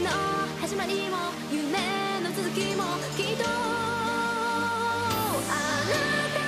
[0.00, 0.10] の
[0.60, 1.16] 始まりも
[1.50, 2.84] 夢の続きも
[3.16, 3.44] きっと
[5.50, 5.94] あな
[6.32, 6.44] た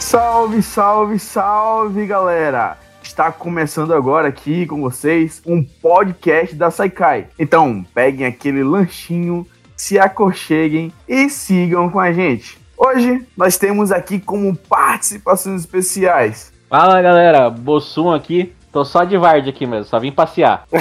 [0.00, 2.76] Salve, salve, salve, galera!
[3.02, 7.28] Está começando agora aqui com vocês um podcast da Saikai.
[7.38, 12.57] Então, peguem aquele lanchinho, se aconcheguem e sigam com a gente.
[12.81, 18.53] Hoje nós temos aqui como participações especiais Fala galera, Bossum aqui.
[18.71, 20.65] Tô só de Vard aqui mesmo, só vim passear.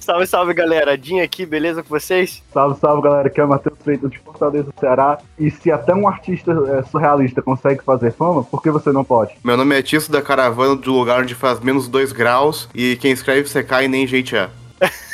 [0.00, 2.42] Salve, salve galera, Dinho aqui, beleza com vocês?
[2.52, 5.18] Salve, salve galera, aqui é o Matheus Freitas de Fortaleza, Ceará.
[5.38, 9.34] E se até um artista é, surrealista consegue fazer fama, por que você não pode?
[9.44, 13.12] Meu nome é Tisso da Caravana do lugar onde faz menos 2 graus e quem
[13.12, 14.50] escreve você cai nem gente é.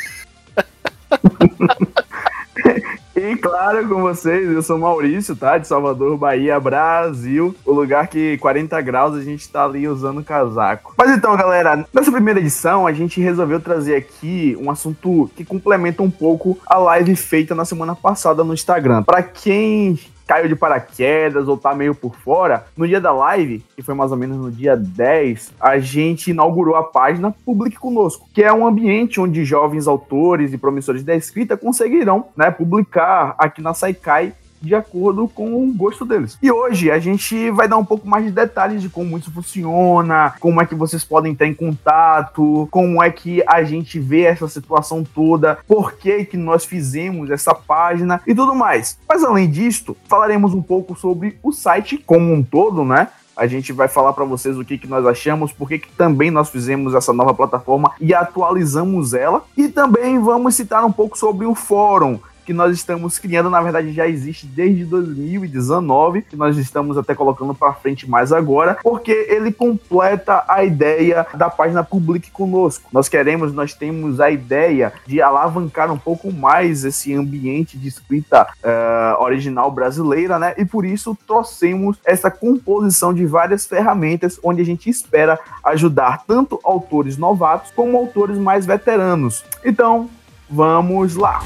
[3.19, 5.59] E claro, com vocês, eu sou Maurício, tá?
[5.59, 7.53] De Salvador, Bahia, Brasil.
[7.67, 10.95] O lugar que 40 graus a gente tá ali usando casaco.
[10.97, 16.01] Mas então, galera, nessa primeira edição a gente resolveu trazer aqui um assunto que complementa
[16.01, 19.03] um pouco a live feita na semana passada no Instagram.
[19.03, 23.83] Pra quem caiu de paraquedas ou tá meio por fora, no dia da live, que
[23.83, 28.45] foi mais ou menos no dia 10, a gente inaugurou a página Publique Conosco, que
[28.45, 33.73] é um ambiente onde jovens autores e promissores da escrita conseguirão né, publicar aqui na
[33.73, 36.39] Saikai de acordo com o gosto deles.
[36.43, 40.35] E hoje a gente vai dar um pouco mais de detalhes de como isso funciona,
[40.41, 44.49] como é que vocês podem entrar em contato, como é que a gente vê essa
[44.49, 48.99] situação toda, por que que nós fizemos essa página e tudo mais.
[49.09, 53.09] Mas além disso, falaremos um pouco sobre o site como um todo, né?
[53.39, 56.51] A gente vai falar para vocês o que, que nós achamos, por que também nós
[56.51, 59.45] fizemos essa nova plataforma e atualizamos ela.
[59.57, 63.93] E também vamos citar um pouco sobre o fórum, que nós estamos criando, na verdade
[63.93, 69.53] já existe desde 2019, que nós estamos até colocando para frente mais agora, porque ele
[69.53, 72.89] completa a ideia da página Publique Conosco.
[72.91, 78.49] Nós queremos, nós temos a ideia de alavancar um pouco mais esse ambiente de escrita
[78.63, 80.55] eh, original brasileira, né?
[80.57, 86.59] E por isso trouxemos essa composição de várias ferramentas onde a gente espera ajudar tanto
[86.65, 89.45] autores novatos como autores mais veteranos.
[89.63, 90.09] Então,
[90.49, 91.43] vamos lá!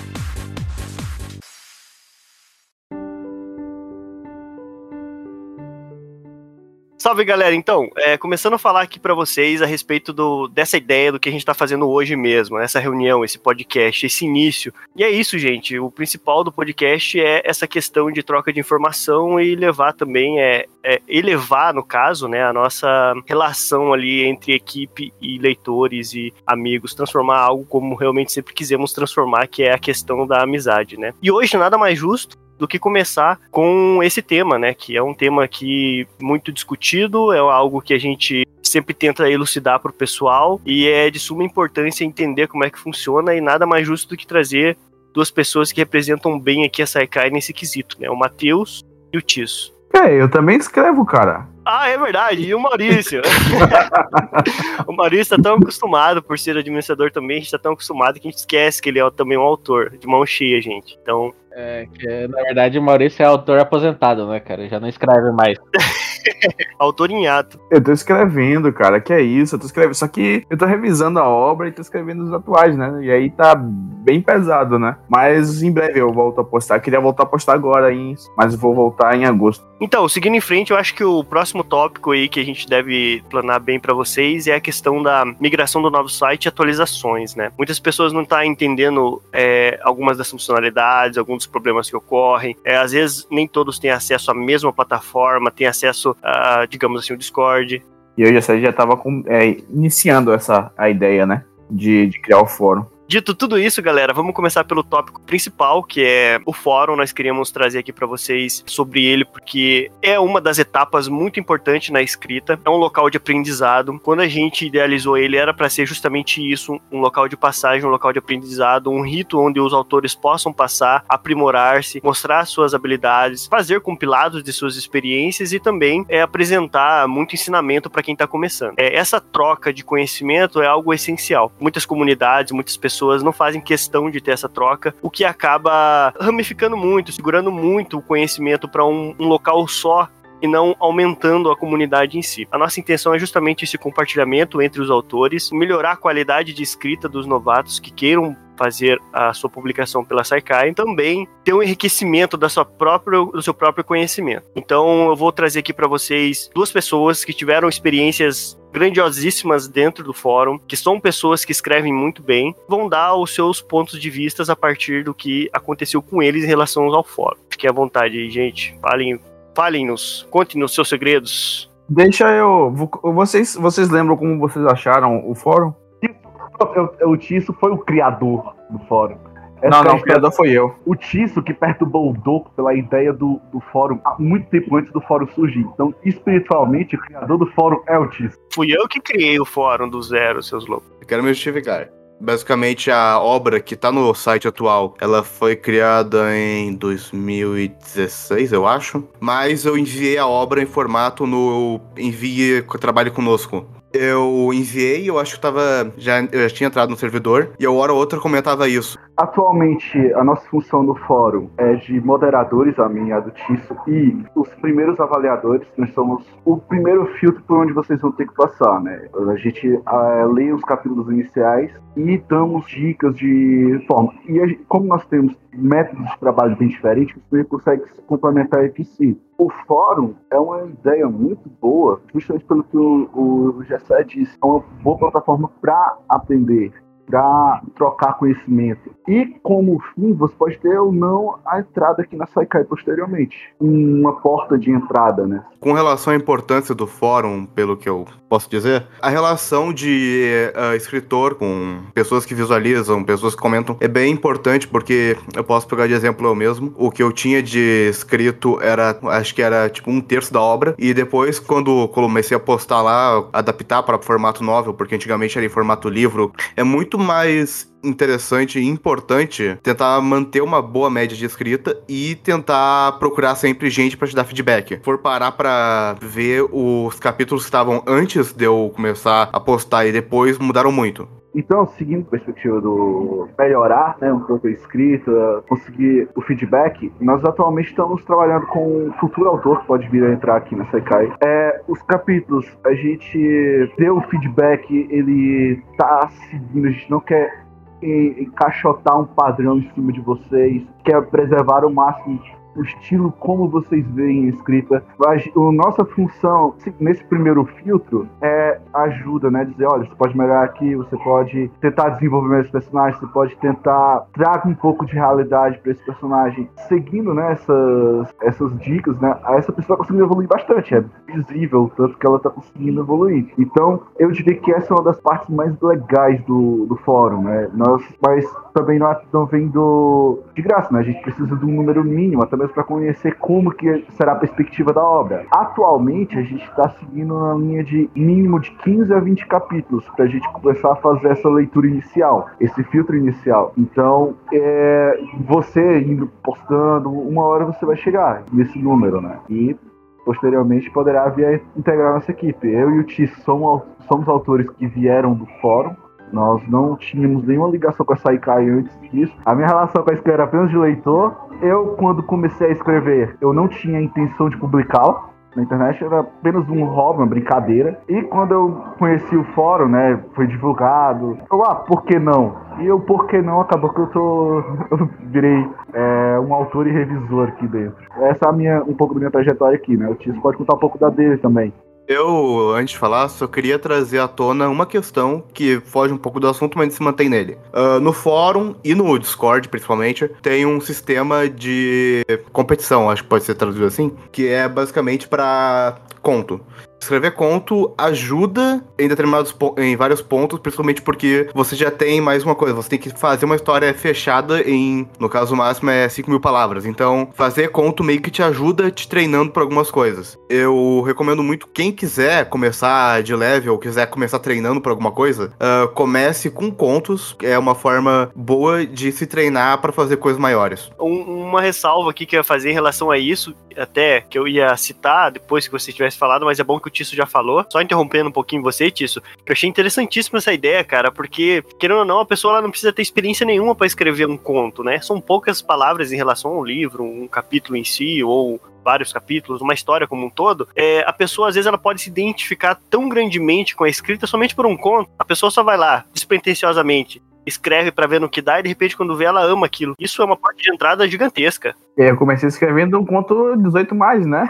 [7.13, 11.13] Salve galera, então, é, começando a falar aqui pra vocês a respeito do, dessa ideia
[11.13, 14.73] do que a gente tá fazendo hoje mesmo, essa reunião, esse podcast, esse início.
[14.97, 19.39] E é isso, gente, o principal do podcast é essa questão de troca de informação
[19.39, 25.13] e levar também, é, é elevar, no caso, né, a nossa relação ali entre equipe
[25.21, 30.27] e leitores e amigos, transformar algo como realmente sempre quisemos transformar, que é a questão
[30.27, 31.13] da amizade, né.
[31.23, 34.73] E hoje nada mais justo do que começar com esse tema, né?
[34.73, 39.81] Que é um tema que muito discutido, é algo que a gente sempre tenta elucidar
[39.81, 43.67] para o pessoal e é de suma importância entender como é que funciona e nada
[43.67, 44.79] mais justo do que trazer
[45.13, 48.09] duas pessoas que representam bem aqui a Saikai nesse quesito, né?
[48.09, 49.75] O Matheus e o Tisso.
[49.93, 51.49] É, eu também escrevo, cara.
[51.65, 52.43] Ah, é verdade.
[52.43, 53.23] E o Maurício?
[54.87, 58.29] o Maurício tá tão acostumado por ser administrador também, a gente tá tão acostumado que
[58.29, 60.97] a gente esquece que ele é também um autor, de mão cheia, gente.
[61.03, 64.69] Então, É, que, na verdade, o Maurício é autor aposentado, né, cara?
[64.69, 65.59] Já não escreve mais.
[66.79, 67.61] autor em ato.
[67.71, 69.95] Eu tô escrevendo, cara, que é isso, eu tô escrevendo.
[69.95, 73.01] Só que eu tô revisando a obra e tô escrevendo os atuais, né?
[73.03, 74.97] E aí tá bem pesado, né?
[75.09, 76.77] Mas em breve eu volto a postar.
[76.77, 78.15] Eu queria voltar a postar agora, hein?
[78.37, 79.65] mas vou voltar em agosto.
[79.83, 83.21] Então, seguindo em frente, eu acho que o próximo tópico aí que a gente deve
[83.29, 87.51] planar bem para vocês é a questão da migração do novo site e atualizações, né?
[87.59, 92.57] Muitas pessoas não estão tá entendendo é, algumas das funcionalidades, alguns dos problemas que ocorrem.
[92.65, 97.15] É, às vezes, nem todos têm acesso à mesma plataforma, têm acesso a, digamos assim,
[97.15, 97.83] o Discord.
[98.17, 101.45] E eu já, já tava com, é, iniciando essa a ideia, né?
[101.69, 102.87] De, de criar o fórum.
[103.13, 106.97] Dito tudo isso, galera, vamos começar pelo tópico principal, que é o fórum.
[106.97, 111.91] Nós queríamos trazer aqui para vocês sobre ele, porque é uma das etapas muito importantes
[111.91, 112.59] na escrita.
[112.65, 114.01] É um local de aprendizado.
[114.03, 117.91] Quando a gente idealizou ele, era para ser justamente isso: um local de passagem, um
[117.91, 123.83] local de aprendizado, um rito onde os autores possam passar, aprimorar-se, mostrar suas habilidades, fazer
[123.83, 128.73] compilados de suas experiências e também é, apresentar muito ensinamento para quem está começando.
[128.79, 131.53] É, essa troca de conhecimento é algo essencial.
[131.61, 136.15] Muitas comunidades, muitas pessoas pessoas não fazem questão de ter essa troca, o que acaba
[136.21, 140.09] ramificando muito, segurando muito o conhecimento para um, um local só
[140.41, 142.47] e não aumentando a comunidade em si.
[142.51, 147.09] A nossa intenção é justamente esse compartilhamento entre os autores, melhorar a qualidade de escrita
[147.09, 152.37] dos novatos que queiram fazer a sua publicação pela Saikai e também ter um enriquecimento
[152.37, 154.47] da sua própria, do seu próprio conhecimento.
[154.55, 160.13] Então eu vou trazer aqui para vocês duas pessoas que tiveram experiências grandiosíssimas dentro do
[160.13, 164.49] fórum, que são pessoas que escrevem muito bem, vão dar os seus pontos de vistas
[164.51, 167.39] a partir do que aconteceu com eles em relação ao fórum.
[167.51, 168.77] Fiquem à vontade aí, gente.
[168.81, 169.21] Falem,
[169.55, 171.71] falem-nos, contem-nos seus segredos.
[171.89, 172.71] Deixa eu.
[172.71, 175.73] vo- Vocês, vocês lembram como vocês acharam o fórum?
[176.03, 179.17] Eu- eu- O Tisso foi o criador do fórum.
[179.63, 180.75] Essa não, é não, o história- criador foi eu.
[180.85, 184.93] o Tisso que perturbou o Doco pela ideia do, do fórum há muito tempo antes
[184.93, 185.61] do fórum surgir.
[185.61, 188.37] Então, espiritualmente, o criador do fórum é o Tisso.
[188.53, 190.91] Fui eu que criei o fórum do zero, seus loucos.
[191.01, 191.89] Eu quero me justificar.
[192.21, 199.03] Basicamente, a obra que tá no site atual, ela foi criada em 2016, eu acho.
[199.21, 203.67] Mas eu enviei a obra em formato no Envie Trabalhe Conosco.
[203.93, 205.93] Eu enviei, eu acho que tava.
[205.99, 208.99] Já, eu já tinha entrado no servidor, e a hora ou outra comentava isso.
[209.17, 214.25] Atualmente, a nossa função no fórum é de moderadores, a minha a do Tisso, e
[214.35, 218.81] os primeiros avaliadores, nós somos o primeiro filtro por onde vocês vão ter que passar,
[218.81, 219.09] né?
[219.29, 224.15] A gente ah, lê os capítulos iniciais e damos dicas de forma.
[224.27, 228.85] E a como nós temos métodos de trabalho bem diferentes, você consegue se complementar entre
[228.85, 229.21] si.
[229.37, 233.11] O fórum é uma ideia muito boa, justamente pelo que o,
[233.59, 236.73] o Gessé disse, é uma boa plataforma para aprender
[237.07, 238.95] para trocar conhecimento.
[239.09, 243.53] E como fim, você pode ter ou não a entrada aqui na Saikai posteriormente.
[243.61, 245.43] Uma porta de entrada, né?
[245.61, 250.23] Com relação à importância do fórum, pelo que eu posso dizer, a relação de
[250.55, 255.69] eh, escritor com pessoas que visualizam, pessoas que comentam, é bem importante porque eu posso
[255.69, 256.73] pegar de exemplo eu mesmo.
[256.77, 260.75] O que eu tinha de escrito era, acho que era tipo um terço da obra,
[260.79, 265.51] e depois, quando comecei a postar lá, adaptar para formato novel, porque antigamente era em
[265.51, 271.77] formato livro, é muito mais interessante e importante tentar manter uma boa média de escrita
[271.89, 274.81] e tentar procurar sempre gente pra te dar feedback.
[274.83, 279.93] For parar pra ver os capítulos que estavam antes de eu começar a postar e
[279.93, 281.22] depois mudaram muito.
[281.35, 287.25] Então, seguindo a perspectiva do melhorar né, um pouco a escrita, conseguir o feedback, nós
[287.25, 291.11] atualmente estamos trabalhando com um futuro autor que pode vir a entrar aqui na Sekai.
[291.23, 297.43] É, os capítulos, a gente deu o feedback, ele tá seguindo, a gente não quer
[297.83, 302.21] en- encaixotar um padrão em cima de vocês, quer preservar o máximo
[302.57, 304.83] o estilo como vocês veem escrita.
[305.07, 309.45] A, a nossa função se- nesse primeiro filtro é ajuda, né?
[309.45, 314.07] Dizer, olha, você pode melhorar aqui, você pode tentar desenvolver mais personagens, você pode tentar
[314.13, 316.49] trazer um pouco de realidade para esse personagem.
[316.69, 319.17] Seguindo né, essas, essas dicas, né?
[319.31, 320.75] Essa pessoa tá conseguindo evoluir bastante.
[320.75, 323.33] É visível tanto que ela tá conseguindo evoluir.
[323.39, 327.49] Então, eu diria que essa é uma das partes mais legais do, do fórum, né?
[327.55, 330.81] Nós, mas também não estão vendo de graça, né?
[330.81, 334.73] A gente precisa de um número mínimo, até para conhecer como que será a perspectiva
[334.73, 335.25] da obra.
[335.31, 340.05] Atualmente, a gente está seguindo uma linha de mínimo de 15 a 20 capítulos para
[340.05, 343.53] a gente começar a fazer essa leitura inicial, esse filtro inicial.
[343.57, 349.19] Então, é, você indo postando, uma hora você vai chegar nesse número, né?
[349.29, 349.57] E
[350.05, 352.49] posteriormente poderá vir a integrar nossa equipe.
[352.49, 355.75] Eu e o Ti somos, somos autores que vieram do fórum.
[356.13, 359.15] Nós não tínhamos nenhuma ligação com a Saikai antes disso.
[359.25, 361.15] A minha relação com a escrita era apenas de leitor.
[361.41, 366.49] Eu, quando comecei a escrever, eu não tinha intenção de publicá-lo na internet, era apenas
[366.49, 367.81] um hobby, uma brincadeira.
[367.89, 372.37] E quando eu conheci o fórum, né, foi divulgado, eu, ah, por que não?
[372.59, 374.43] E eu, por que não, acabou que eu tô.
[374.71, 377.77] Eu virei é, um autor e revisor aqui dentro.
[378.03, 379.89] Essa é a minha, um pouco da minha trajetória aqui, né?
[379.89, 381.53] O Tiso pode contar um pouco da dele também.
[381.87, 386.21] Eu, antes de falar, só queria trazer à tona uma questão que foge um pouco
[386.21, 387.37] do assunto, mas se mantém nele.
[387.53, 393.25] Ah, no fórum e no Discord, principalmente, tem um sistema de competição, acho que pode
[393.25, 396.41] ser traduzido assim, que é basicamente para conto.
[396.83, 402.35] Escrever conto ajuda em determinados em vários pontos, principalmente porque você já tem mais uma
[402.35, 406.19] coisa, você tem que fazer uma história fechada em, no caso máximo é 5 mil
[406.19, 406.67] palavras.
[406.67, 410.19] Então, fazer conto meio que te ajuda te treinando para algumas coisas.
[410.29, 415.69] Eu recomendo muito quem quiser começar de level, quiser começar treinando para alguma coisa, ah,
[415.73, 420.69] comece com contos, é uma forma boa de se treinar para fazer coisas maiores.
[420.81, 424.27] Um- uma ressalva aqui que eu ia fazer em relação a isso, até que eu
[424.27, 427.45] ia citar depois que você tivesse falado, mas é bom que o Tisso já falou.
[427.51, 431.85] Só interrompendo um pouquinho você, Tisso, eu achei interessantíssima essa ideia, cara, porque, querendo ou
[431.85, 434.81] não, a pessoa ela não precisa ter experiência nenhuma para escrever um conto, né?
[434.81, 439.55] São poucas palavras em relação ao livro, um capítulo em si, ou vários capítulos, uma
[439.55, 443.57] história como um todo, é, a pessoa às vezes ela pode se identificar tão grandemente
[443.57, 444.91] com a escrita somente por um conto.
[444.99, 448.77] A pessoa só vai lá, despretensiosamente, escreve pra ver no que dá e de repente
[448.77, 449.75] quando vê ela ama aquilo.
[449.79, 451.55] Isso é uma porta de entrada gigantesca.
[451.77, 454.29] E eu comecei escrevendo um conto 18 mais, né?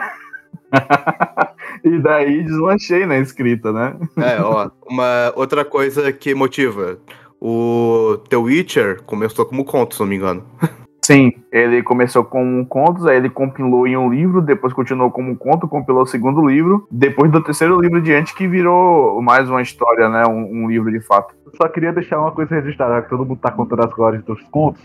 [1.85, 3.97] e daí deslanchei na escrita, né?
[4.17, 6.99] É, ó, uma outra coisa que motiva.
[7.41, 10.47] O The Witcher começou como conto, se não me engano.
[11.05, 15.67] Sim, ele começou com contos, aí ele compilou em um livro, depois continuou como conto,
[15.67, 20.25] compilou o segundo livro, depois do terceiro livro diante que virou mais uma história, né?
[20.29, 21.35] Um, um livro de fato.
[21.61, 24.81] Só queria deixar uma coisa registrada, que todo mundo tá contando as glórias dos contos.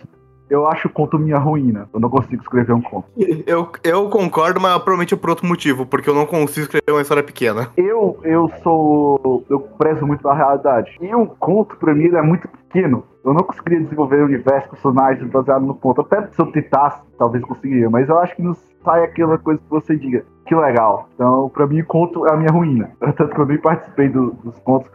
[0.50, 1.90] Eu acho o conto minha ruína.
[1.94, 3.08] Eu não consigo escrever um conto.
[3.46, 7.02] Eu, eu concordo, mas provavelmente é por outro motivo, porque eu não consigo escrever uma
[7.02, 7.70] história pequena.
[7.78, 9.46] Eu, eu sou.
[9.50, 10.98] Eu prezo muito a realidade.
[11.02, 13.04] E um conto, pra mim, ele é muito pequeno.
[13.28, 16.00] Eu não conseguiria desenvolver o universo, personagens baseado no conto.
[16.00, 17.90] Até se eu tentasse, talvez conseguiria.
[17.90, 18.56] Mas eu acho que não
[18.86, 21.10] sai aquela coisa que você diga, que legal.
[21.16, 22.92] Então, pra mim, conto é a minha ruína.
[23.00, 24.90] Tanto que eu nem participei do- dos contos.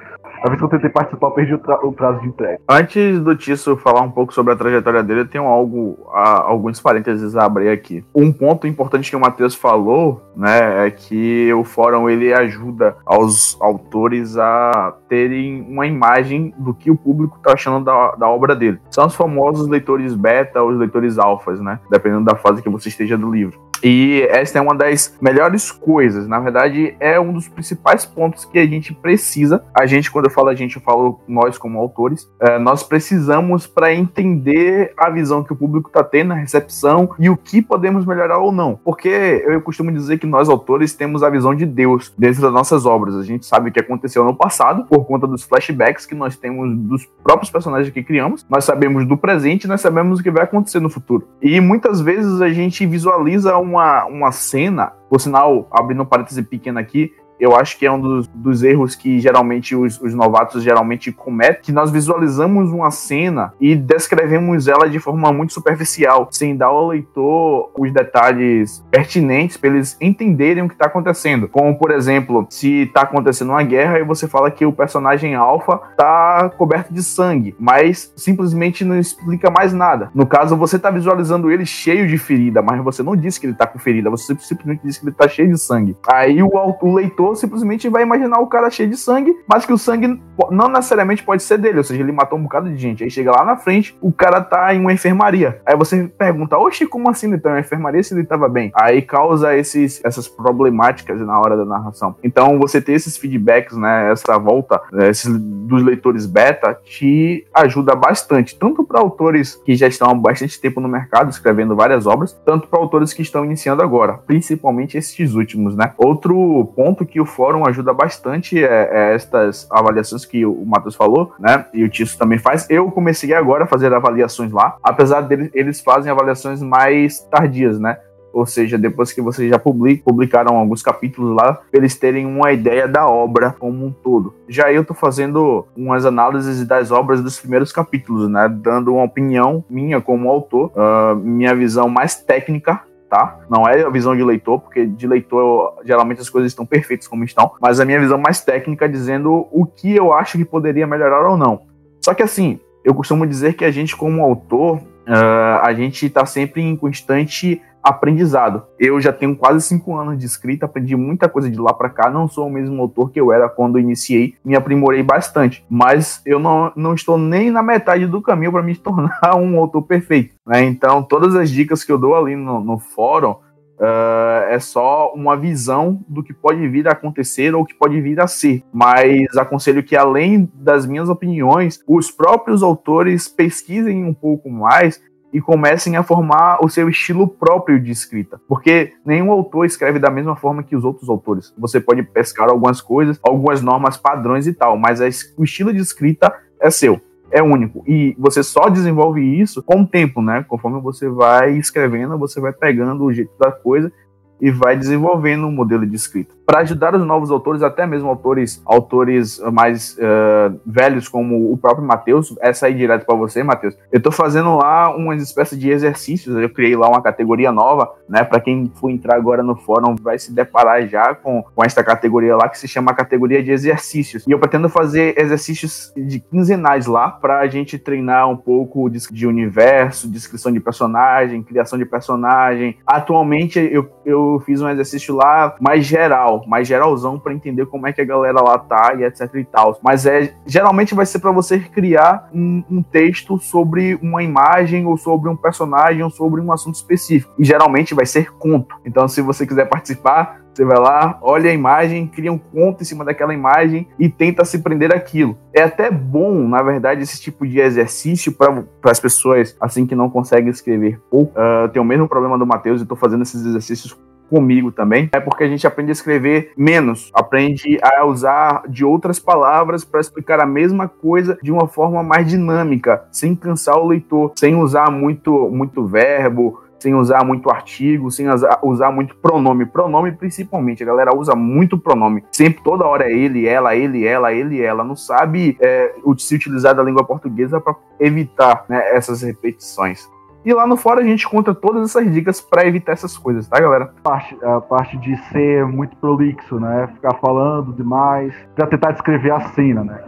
[0.44, 2.58] A vez que eu tentei participar, eu perdi o, o prazo de entrega.
[2.68, 6.80] Antes do Tisso falar um pouco sobre a trajetória dele, eu tenho algo, a- alguns
[6.80, 8.04] parênteses a abrir aqui.
[8.12, 13.56] Um ponto importante que o Matheus falou, né, é que o fórum ele ajuda aos
[13.60, 18.80] autores a terem uma imagem do que o público tá achando da, da obra dele.
[18.90, 22.88] São os famosos leitores beta ou os leitores alfas, né, dependendo da fase que você
[22.88, 23.60] esteja do livro.
[23.82, 26.26] E essa é uma das melhores coisas.
[26.28, 29.64] Na verdade, é um dos principais pontos que a gente precisa.
[29.74, 32.30] A gente, quando eu falo a gente, eu falo nós como autores.
[32.40, 37.28] é, nós precisamos para entender a visão que o público está tendo, a recepção e
[37.28, 38.78] o que podemos melhorar ou não.
[38.84, 39.08] Porque
[39.46, 43.16] eu costumo dizer que nós, autores, temos a visão de Deus dentro das nossas obras.
[43.16, 46.76] A gente sabe o que aconteceu no passado por conta dos flashbacks que nós temos
[46.76, 48.46] dos próprios personagens que criamos.
[48.48, 51.28] Nós sabemos do presente, nós sabemos o que vai acontecer no futuro.
[51.40, 56.78] E muitas vezes a gente visualiza uma, uma cena, por sinal, abrindo um parêntese pequeno
[56.78, 61.10] aqui, eu acho que é um dos, dos erros que geralmente os, os novatos geralmente
[61.10, 66.66] cometem, que nós visualizamos uma cena e descrevemos ela de forma muito superficial, sem dar
[66.66, 71.48] ao leitor os detalhes pertinentes para eles entenderem o que está acontecendo.
[71.48, 75.80] Como, por exemplo, se está acontecendo uma guerra e você fala que o personagem alfa
[75.90, 80.12] está coberto de sangue, mas simplesmente não explica mais nada.
[80.14, 83.52] No caso, você está visualizando ele cheio de ferida, mas você não disse que ele
[83.52, 85.96] está com ferida, você simplesmente disse que ele está cheio de sangue.
[86.06, 86.48] Aí o,
[86.80, 90.20] o leitor simplesmente vai imaginar o cara cheio de sangue, mas que o sangue
[90.50, 93.04] não necessariamente pode ser dele, ou seja, ele matou um bocado de gente.
[93.04, 95.60] Aí chega lá na frente, o cara tá em uma enfermaria.
[95.66, 98.70] Aí você pergunta, oxe, como assim ele tá em uma enfermaria se ele tava bem?
[98.74, 102.16] Aí causa esses, essas problemáticas na hora da narração.
[102.22, 107.94] Então você ter esses feedbacks, né, essa volta né, esses, dos leitores beta, te ajuda
[107.94, 112.32] bastante, tanto para autores que já estão há bastante tempo no mercado escrevendo várias obras,
[112.44, 115.92] tanto para autores que estão iniciando agora, principalmente esses últimos, né?
[115.96, 121.34] Outro ponto que o fórum ajuda bastante é, é estas avaliações que o Matheus falou,
[121.38, 121.66] né?
[121.74, 122.66] E o Tício também faz.
[122.70, 127.98] Eu comecei agora a fazer avaliações lá, apesar deles eles fazem avaliações mais tardias, né?
[128.32, 132.88] Ou seja, depois que vocês já public, publicaram alguns capítulos lá, eles terem uma ideia
[132.88, 134.34] da obra como um todo.
[134.48, 138.48] Já eu tô fazendo umas análises das obras dos primeiros capítulos, né?
[138.48, 142.80] Dando uma opinião minha como autor, ah, minha visão mais técnica
[143.12, 143.40] tá?
[143.50, 147.22] Não é a visão de leitor, porque de leitor geralmente as coisas estão perfeitas como
[147.24, 151.28] estão, mas a minha visão mais técnica dizendo o que eu acho que poderia melhorar
[151.28, 151.60] ou não.
[152.02, 156.24] Só que assim, eu costumo dizer que a gente como autor, ah, a gente está
[156.24, 158.64] sempre em constante aprendizado.
[158.78, 162.10] Eu já tenho quase cinco anos de escrita, aprendi muita coisa de lá para cá.
[162.10, 165.64] Não sou o mesmo autor que eu era quando iniciei, me aprimorei bastante.
[165.68, 169.82] Mas eu não, não estou nem na metade do caminho para me tornar um autor
[169.82, 170.34] perfeito.
[170.46, 170.62] Né?
[170.64, 173.36] Então, todas as dicas que eu dou ali no, no fórum
[173.84, 178.20] ah, é só uma visão do que pode vir a acontecer ou que pode vir
[178.20, 178.62] a ser.
[178.72, 185.40] Mas aconselho que, além das minhas opiniões, os próprios autores pesquisem um pouco mais e
[185.40, 188.40] comecem a formar o seu estilo próprio de escrita.
[188.46, 191.54] Porque nenhum autor escreve da mesma forma que os outros autores.
[191.56, 195.00] Você pode pescar algumas coisas, algumas normas padrões e tal, mas
[195.36, 197.00] o estilo de escrita é seu.
[197.30, 197.82] É único.
[197.86, 200.44] E você só desenvolve isso com o tempo, né?
[200.46, 203.90] Conforme você vai escrevendo, você vai pegando o jeito da coisa
[204.38, 206.34] e vai desenvolvendo um modelo de escrita.
[206.46, 211.86] Para ajudar os novos autores, até mesmo autores autores mais eh, velhos, como o próprio
[211.86, 213.76] Matheus, essa aí direto para você, Matheus.
[213.90, 218.24] Eu estou fazendo lá umas espécies de exercícios, eu criei lá uma categoria nova, né?
[218.24, 222.36] Para quem for entrar agora no fórum, vai se deparar já com, com esta categoria
[222.36, 224.26] lá, que se chama categoria de exercícios.
[224.26, 228.98] E eu pretendo fazer exercícios de quinzenais lá, para a gente treinar um pouco de,
[229.10, 232.76] de universo, descrição de personagem, criação de personagem.
[232.86, 237.86] Atualmente eu, eu fiz um exercício lá mais geral, geral, mais geralzão pra entender como
[237.86, 239.78] é que a galera lá tá e etc e tal.
[239.82, 244.96] Mas é geralmente vai ser pra você criar um, um texto sobre uma imagem ou
[244.96, 247.32] sobre um personagem ou sobre um assunto específico.
[247.38, 248.74] E geralmente vai ser conto.
[248.84, 252.84] Então, se você quiser participar, você vai lá, olha a imagem, cria um conto em
[252.84, 255.38] cima daquela imagem e tenta se prender aquilo.
[255.54, 260.10] É até bom, na verdade, esse tipo de exercício para as pessoas assim que não
[260.10, 261.32] conseguem escrever pouco.
[261.38, 263.96] Uh, tem o mesmo problema do Matheus e estou fazendo esses exercícios
[264.32, 269.18] comigo também, é porque a gente aprende a escrever menos, aprende a usar de outras
[269.18, 274.32] palavras para explicar a mesma coisa de uma forma mais dinâmica, sem cansar o leitor,
[274.34, 278.26] sem usar muito, muito verbo, sem usar muito artigo, sem
[278.62, 279.66] usar muito pronome.
[279.66, 282.24] Pronome, principalmente, a galera usa muito pronome.
[282.32, 284.82] Sempre, toda hora é ele, ela, ele, ela, ele, ela.
[284.82, 290.10] Não sabe é, se utilizar da língua portuguesa para evitar né, essas repetições.
[290.44, 293.60] E lá no fora a gente conta todas essas dicas para evitar essas coisas, tá,
[293.60, 293.92] galera?
[293.98, 296.88] A parte, a parte de ser muito prolixo, né?
[296.94, 300.02] Ficar falando demais, para tentar descrever a cena, né?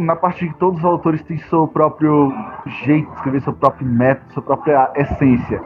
[0.00, 2.32] Na parte de todos os autores têm seu próprio
[2.84, 5.62] jeito de escrever, seu próprio método, sua própria essência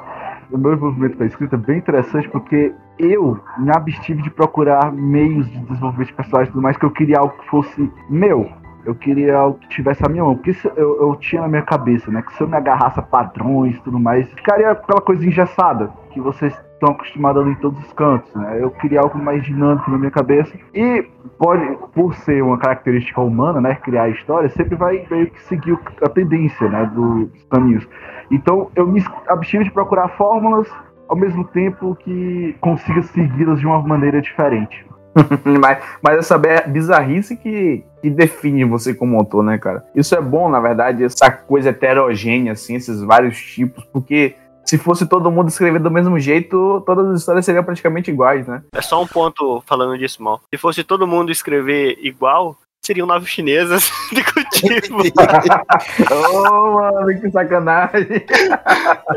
[0.50, 4.92] o meu envolvimento com a escrita é bem interessante porque eu me abstive de procurar
[4.92, 8.50] meios de desenvolvimento de personagens e tudo mais, que eu queria algo que fosse meu.
[8.84, 10.34] Eu queria algo que tivesse a minha mão.
[10.34, 12.22] Porque eu, eu tinha na minha cabeça, né?
[12.22, 16.20] Que se eu me agarrasse a padrões e tudo mais, ficaria aquela coisa engessada que
[16.20, 18.58] vocês estão acostumados ali em todos os cantos, né?
[18.60, 20.56] Eu queria algo mais dinâmico na minha cabeça.
[20.74, 21.06] E
[21.38, 23.74] pode, por ser uma característica humana, né?
[23.76, 26.90] Criar história, sempre vai meio que seguir a tendência, né?
[26.94, 27.86] Dos caminhos.
[28.30, 30.68] Então eu me abstive de procurar fórmulas
[31.08, 34.86] ao mesmo tempo que consiga segui-las de uma maneira diferente.
[35.44, 39.84] mas, mas essa bizarrice que, que define você como autor, né, cara?
[39.94, 45.06] Isso é bom, na verdade, essa coisa heterogênea, assim, esses vários tipos, porque se fosse
[45.06, 48.62] todo mundo escrever do mesmo jeito, todas as histórias seriam praticamente iguais, né?
[48.72, 50.40] É só um ponto falando disso, mal.
[50.52, 55.02] Se fosse todo mundo escrever igual, seriam naves chinesas de cultivo.
[56.10, 58.24] oh, mano, que sacanagem.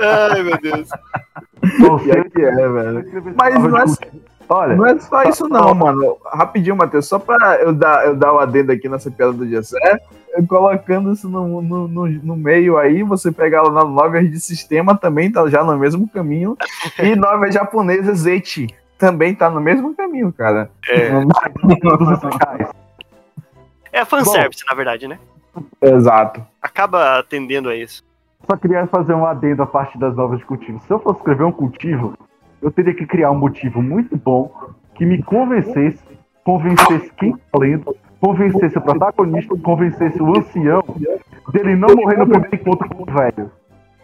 [0.02, 0.90] Ai, meu Deus.
[1.78, 3.36] Pior que é, velho.
[3.36, 3.86] Mas não é,
[4.50, 6.18] Olha, não é só isso não, mano.
[6.26, 10.00] Rapidinho, Matheus, só pra eu dar, eu dar o adendo aqui nessa piada do Gessé,
[10.48, 14.98] colocando isso no, no, no, no, meio aí, você pega lá na novel de sistema,
[14.98, 16.58] também tá já no mesmo caminho,
[17.02, 20.70] e novel japonesa Zeti também tá no mesmo caminho, cara.
[20.88, 21.12] É.
[23.96, 25.20] É fanservice, Bom, na verdade, né?
[25.80, 26.44] Exato.
[26.60, 28.04] Acaba atendendo a isso.
[28.50, 30.80] Só queria fazer um adendo a parte das novas de cultivo.
[30.80, 32.18] Se eu fosse escrever um cultivo,
[32.64, 34.50] eu teria que criar um motivo muito bom
[34.96, 36.02] que me convencesse,
[36.44, 40.82] convencesse quem tá lendo, convencesse o protagonista, convencesse o ancião
[41.52, 43.52] dele não morrer no primeiro encontro com o velho.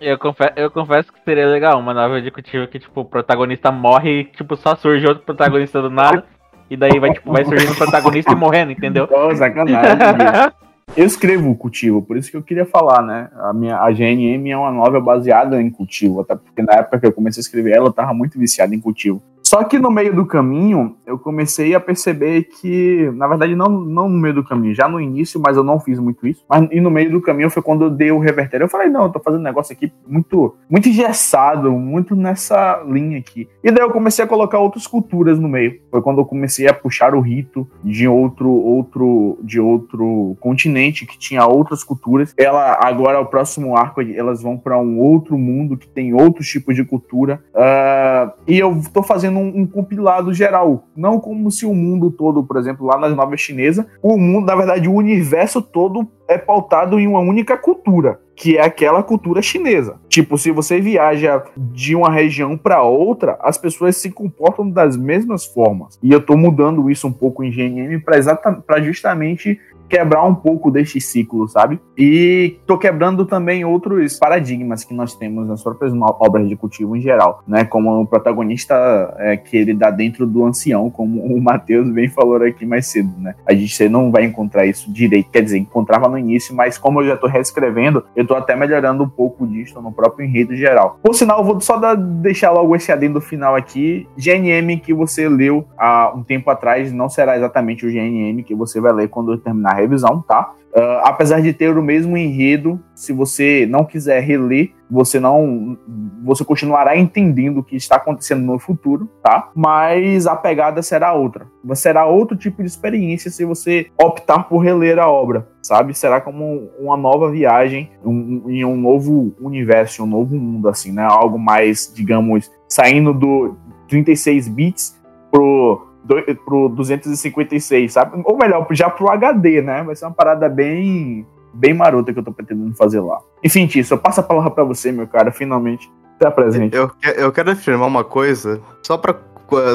[0.02, 3.72] Eu confesso, eu confesso que seria legal uma novela de cultivo que, tipo, o protagonista
[3.72, 6.26] morre e, tipo, só surge outro protagonista do nada.
[6.70, 9.08] E daí vai, tipo, vai surgindo o protagonista e morrendo, entendeu?
[9.12, 10.54] Oh, sacanagem.
[10.96, 13.30] eu escrevo cultivo, por isso que eu queria falar, né?
[13.36, 17.06] A, minha, a GNM é uma novela baseada em cultivo, até porque na época que
[17.06, 19.22] eu comecei a escrever ela, eu tava muito viciado em cultivo.
[19.50, 24.08] Só que no meio do caminho, eu comecei a perceber que, na verdade, não, não
[24.08, 26.46] no meio do caminho, já no início, mas eu não fiz muito isso.
[26.48, 28.62] Mas e no meio do caminho foi quando eu dei o reverter.
[28.62, 33.18] Eu falei, não, eu tô fazendo um negócio aqui muito, muito engessado, muito nessa linha
[33.18, 33.50] aqui.
[33.64, 35.82] E daí eu comecei a colocar outras culturas no meio.
[35.90, 41.18] Foi quando eu comecei a puxar o rito de outro, outro, de outro continente que
[41.18, 42.36] tinha outras culturas.
[42.38, 46.76] Ela agora o próximo arco elas vão para um outro mundo que tem outros tipos
[46.76, 47.44] de cultura.
[47.56, 50.86] Uh, e eu tô fazendo um, um, compilado geral.
[50.96, 54.56] Não como se o mundo todo, por exemplo, lá nas novas chinesas, o mundo, na
[54.56, 60.00] verdade, o universo todo é pautado em uma única cultura, que é aquela cultura chinesa.
[60.08, 65.46] Tipo, se você viaja de uma região para outra, as pessoas se comportam das mesmas
[65.46, 65.98] formas.
[66.04, 71.02] E eu tô mudando isso um pouco em GNM para justamente quebrar um pouco deste
[71.02, 71.80] ciclo, sabe?
[71.98, 77.02] E tô quebrando também outros paradigmas que nós temos nas próprias obras de cultivo em
[77.02, 77.66] geral, né?
[77.66, 82.38] Como o protagonista é, que ele dá dentro do ancião, como o Matheus bem falou
[82.44, 83.36] aqui mais cedo, né?
[83.46, 87.08] A gente não vai encontrar isso direito, quer dizer, encontrava no início, mas como eu
[87.08, 91.00] já tô reescrevendo, eu tô até melhorando um pouco disso no próprio enredo geral.
[91.02, 94.08] Por sinal, eu vou só dar, deixar logo esse adendo final aqui.
[94.18, 98.80] GNM que você leu há um tempo atrás não será exatamente o GNM que você
[98.80, 100.54] vai ler quando eu terminar revisão, tá?
[100.70, 105.76] Uh, apesar de ter o mesmo enredo, se você não quiser reler, você não,
[106.24, 109.50] você continuará entendendo o que está acontecendo no futuro, tá?
[109.56, 111.48] Mas a pegada será outra.
[111.74, 115.96] Será outro tipo de experiência se você optar por reler a obra, sabe?
[115.96, 121.04] Será como uma nova viagem um, em um novo universo, um novo mundo, assim, né?
[121.04, 123.56] Algo mais, digamos, saindo do
[123.88, 125.00] 36 bits
[125.32, 128.20] pro do- pro 256, sabe?
[128.26, 129.84] Ou melhor, já pro HD, né?
[129.84, 133.20] Vai ser uma parada bem, bem marota que eu tô pretendendo fazer lá.
[133.44, 135.90] Enfim, Tício, eu passo a palavra pra você, meu cara, finalmente.
[136.20, 136.76] Se apresente.
[136.76, 139.16] Eu, eu quero afirmar uma coisa, só pra,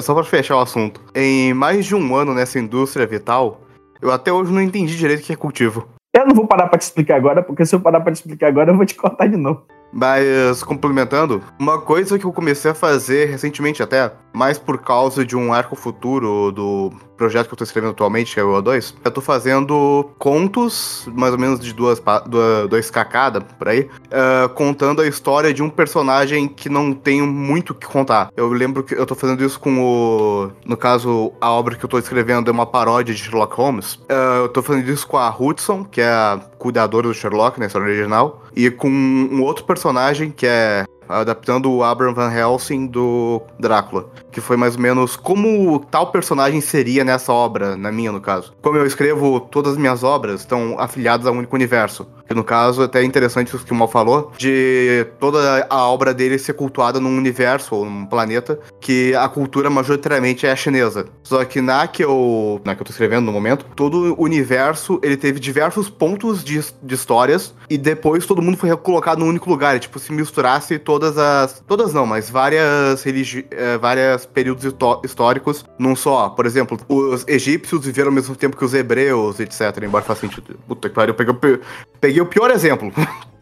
[0.03, 1.01] só pra fechar o assunto.
[1.15, 3.61] Em mais de um ano nessa indústria vital,
[4.03, 5.89] eu até hoje não entendi direito o que é cultivo.
[6.15, 8.49] Eu não vou parar pra te explicar agora, porque se eu parar pra te explicar
[8.49, 9.63] agora, eu vou te cortar de novo.
[9.95, 15.37] Mas, complementando, uma coisa que eu comecei a fazer recentemente até, mais por causa de
[15.37, 19.11] um arco futuro do projeto que eu tô escrevendo atualmente, que é o O2, eu
[19.11, 25.03] tô fazendo contos, mais ou menos de duas, duas, dois cada, por aí, ah, contando
[25.03, 28.31] a história de um personagem que não tenho muito o que contar.
[28.37, 30.51] Eu lembro que eu tô fazendo isso com o...
[30.65, 33.99] No caso, a obra que eu tô escrevendo é uma paródia de Sherlock Holmes.
[34.09, 37.67] Ah, eu tô fazendo isso com a Hudson, que é a cuidadora do Sherlock na
[37.67, 43.43] história original, e com um outro personagem que é adaptando o Abraham Van Helsing do
[43.59, 48.21] Drácula, que foi mais ou menos como tal personagem seria nessa obra, na minha no
[48.21, 48.53] caso.
[48.63, 52.45] Como eu escrevo todas as minhas obras estão afiliadas a um único universo, que no
[52.45, 56.55] caso é até interessante o que o Mal falou, de toda a obra dele ser
[56.55, 61.07] cultuada num universo ou num planeta que a cultura majoritariamente é chinesa.
[61.23, 64.99] Só que na que eu, na que eu tô escrevendo no momento, todo o universo
[65.03, 69.51] ele teve diversos pontos de, de histórias e depois todo mundo foi colocado num único
[69.51, 74.65] lugar, é tipo se misturasse todas as, todas não, mas várias religi eh, várias períodos
[74.65, 76.31] histó- históricos num só.
[76.31, 79.83] Por exemplo, os egípcios viveram ao mesmo tempo que os hebreus, etc.
[79.83, 80.59] Embora faça sentido.
[80.67, 81.61] Puta que pariu, eu peguei,
[82.01, 82.93] peguei o pior exemplo.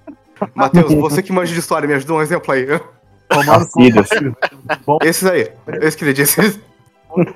[0.54, 2.66] Matheus, você que manja de história, me ajuda um exemplo aí.
[3.46, 4.08] Nascidos.
[5.02, 5.48] Esses aí.
[5.80, 6.60] Esse que ele disse.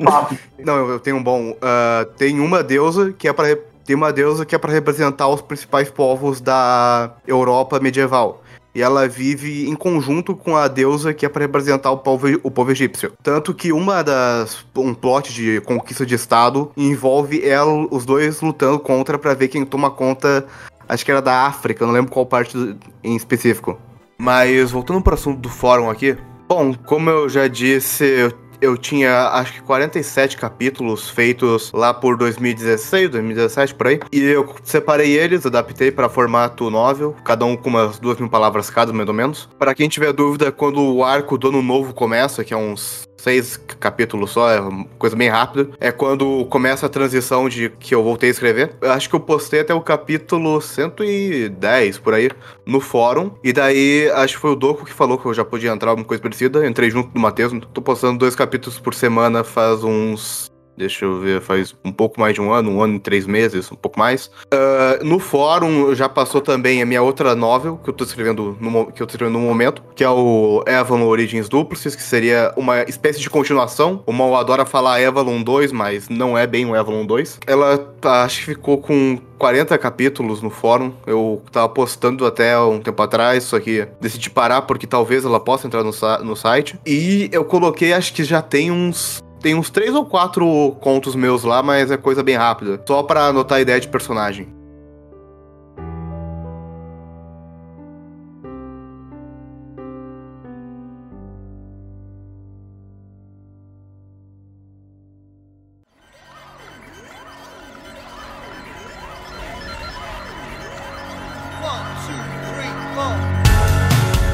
[0.03, 0.37] Papo.
[0.59, 1.57] Não, eu, tenho um bom.
[1.63, 5.41] ah, tem uma deusa que é para tem uma deusa que é para representar os
[5.41, 8.43] principais povos da Europa medieval.
[8.77, 12.51] E ela vive em conjunto com a deusa que é para representar o povo, o
[12.51, 13.11] povo egípcio.
[13.23, 18.79] Tanto que uma das um plot de conquista de estado envolve ela, os dois lutando
[18.79, 20.45] contra para ver quem toma conta.
[20.87, 23.79] Acho que era da África, não lembro qual parte do- em específico.
[24.19, 26.15] Mas voltando para o assunto do fórum aqui.
[26.47, 32.17] Bom, como eu já disse, eu, eu tinha acho que 47 capítulos feitos lá por
[32.17, 34.01] 2016, 2017, por aí.
[34.13, 38.71] E eu separei eles, adaptei para formato novel, cada um com umas duas mil palavras
[38.71, 39.49] cada, mais ou menos.
[39.59, 43.57] Para quem tiver dúvida, quando o arco do ano novo começa, que é uns seis
[43.81, 45.71] capítulos só, é uma coisa bem rápida.
[45.81, 48.75] É quando começa a transição de que eu voltei a escrever.
[48.81, 52.31] Eu acho que eu postei até o capítulo 110 por aí
[52.65, 53.31] no fórum.
[53.43, 56.07] E daí, acho que foi o Doco que falou que eu já podia entrar, alguma
[56.07, 56.67] coisa parecida.
[56.67, 57.53] Entrei junto do Matheus.
[57.73, 60.56] Tô postando dois capítulos por semana faz uns.
[60.77, 63.71] Deixa eu ver, faz um pouco mais de um ano, um ano e três meses,
[63.71, 64.31] um pouco mais.
[64.51, 68.87] Ah, no fórum já passou também a minha outra novel, que eu tô escrevendo no,
[68.93, 72.83] que eu tô escrevendo no momento, que é o Avalon Origins Duplices, que seria uma
[72.83, 74.03] espécie de continuação.
[74.07, 77.41] O Mal adora falar Avalon 2, mas não é bem o Avalon 2.
[77.47, 80.93] Ela tá, acho que ficou com 40 capítulos no fórum.
[81.07, 85.67] Eu tava postando até um tempo atrás, só que decidi parar porque talvez ela possa
[85.67, 85.93] entrar no,
[86.25, 86.79] no site.
[86.87, 89.23] E eu coloquei, acho que já tem uns.
[89.47, 92.83] Tem uns três ou quatro contos meus lá, mas é coisa bem rápida.
[92.85, 94.49] Só pra anotar a ideia de personagem.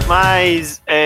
[0.09, 1.02] Mas, é,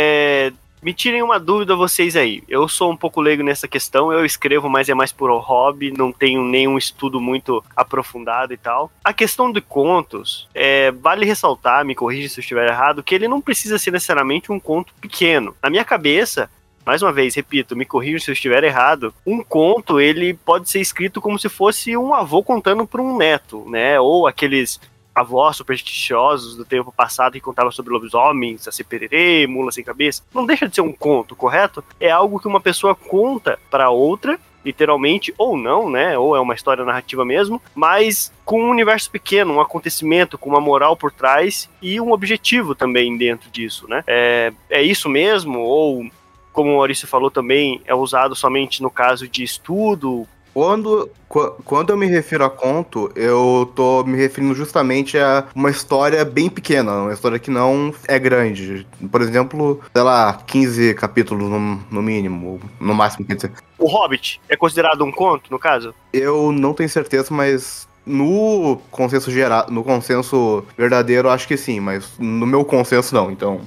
[0.87, 2.45] me tirem uma dúvida vocês aí.
[2.49, 6.13] Eu sou um pouco leigo nessa questão, eu escrevo, mas é mais por hobby, não
[6.13, 8.89] tenho nenhum estudo muito aprofundado e tal.
[9.03, 13.27] A questão de contos, é, vale ressaltar, me corrija se eu estiver errado, que ele
[13.27, 15.57] não precisa ser necessariamente um conto pequeno.
[15.61, 16.49] Na minha cabeça,
[16.85, 19.13] mais uma vez, repito, me corrija se eu estiver errado.
[19.27, 23.69] Um conto, ele pode ser escrito como se fosse um avô contando para um neto,
[23.69, 23.99] né?
[23.99, 24.81] Ou aqueles
[25.17, 30.23] avós supersticiosos do tempo passado que contavam sobre lobisomens, a pererê, mula sem cabeça.
[30.35, 31.83] Não deixa de ser um conto, correto?
[31.99, 36.19] É algo que uma pessoa conta para outra literalmente, ou não, né?
[36.19, 40.61] Ou é uma história narrativa mesmo, mas com um universo pequeno, um acontecimento, com uma
[40.61, 44.03] moral por trás e um objetivo também dentro disso, né?
[44.09, 45.61] É, é isso mesmo?
[45.61, 46.11] Ou,
[46.53, 50.27] como o Maurício falou também, é usado somente no caso de estudo?
[50.57, 55.69] Quando, qu- quando eu me refiro a conto, eu tô me referindo justamente a uma
[55.69, 58.87] história bem pequena, uma história que não é grande.
[59.13, 61.59] Por exemplo, sei lá, 15 capítulos no,
[61.91, 63.53] no mínimo, no máximo, quer dizer.
[63.79, 65.95] O Hobbit é considerado um conto, no caso?
[66.11, 72.13] Eu não tenho certeza, mas no consenso geral, no consenso verdadeiro, acho que sim, mas
[72.19, 73.61] no meu consenso não, então.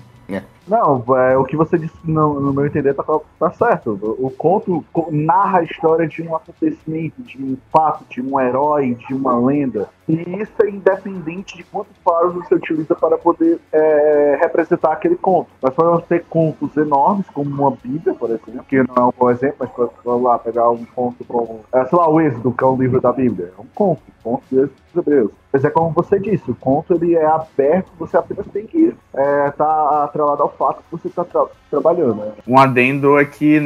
[0.70, 3.04] Não, é, o que você disse no, no meu entender tá,
[3.40, 4.00] tá certo.
[4.20, 8.40] O, o conto co- narra a história de um acontecimento, de um fato, de um
[8.40, 9.90] herói, de uma lenda.
[10.10, 15.52] E isso é independente de quantos paros você utiliza para poder é, representar aquele conto.
[15.62, 19.30] Nós podemos ter contos enormes, como uma Bíblia, por exemplo, que não é um bom
[19.30, 22.68] exemplo, mas vamos lá, pegar um conto como, é, sei lá, o Êxodo, que é
[22.68, 23.54] um livro da Bíblia.
[23.56, 25.32] É um conto, um conto dos hebreus.
[25.52, 29.52] Mas é como você disse, o conto ele é aberto, você apenas tem que é,
[29.52, 31.26] tá atrelado ao fato que você está
[31.70, 32.16] trabalhando.
[32.16, 32.32] Né?
[32.48, 33.62] Um adendo é que eu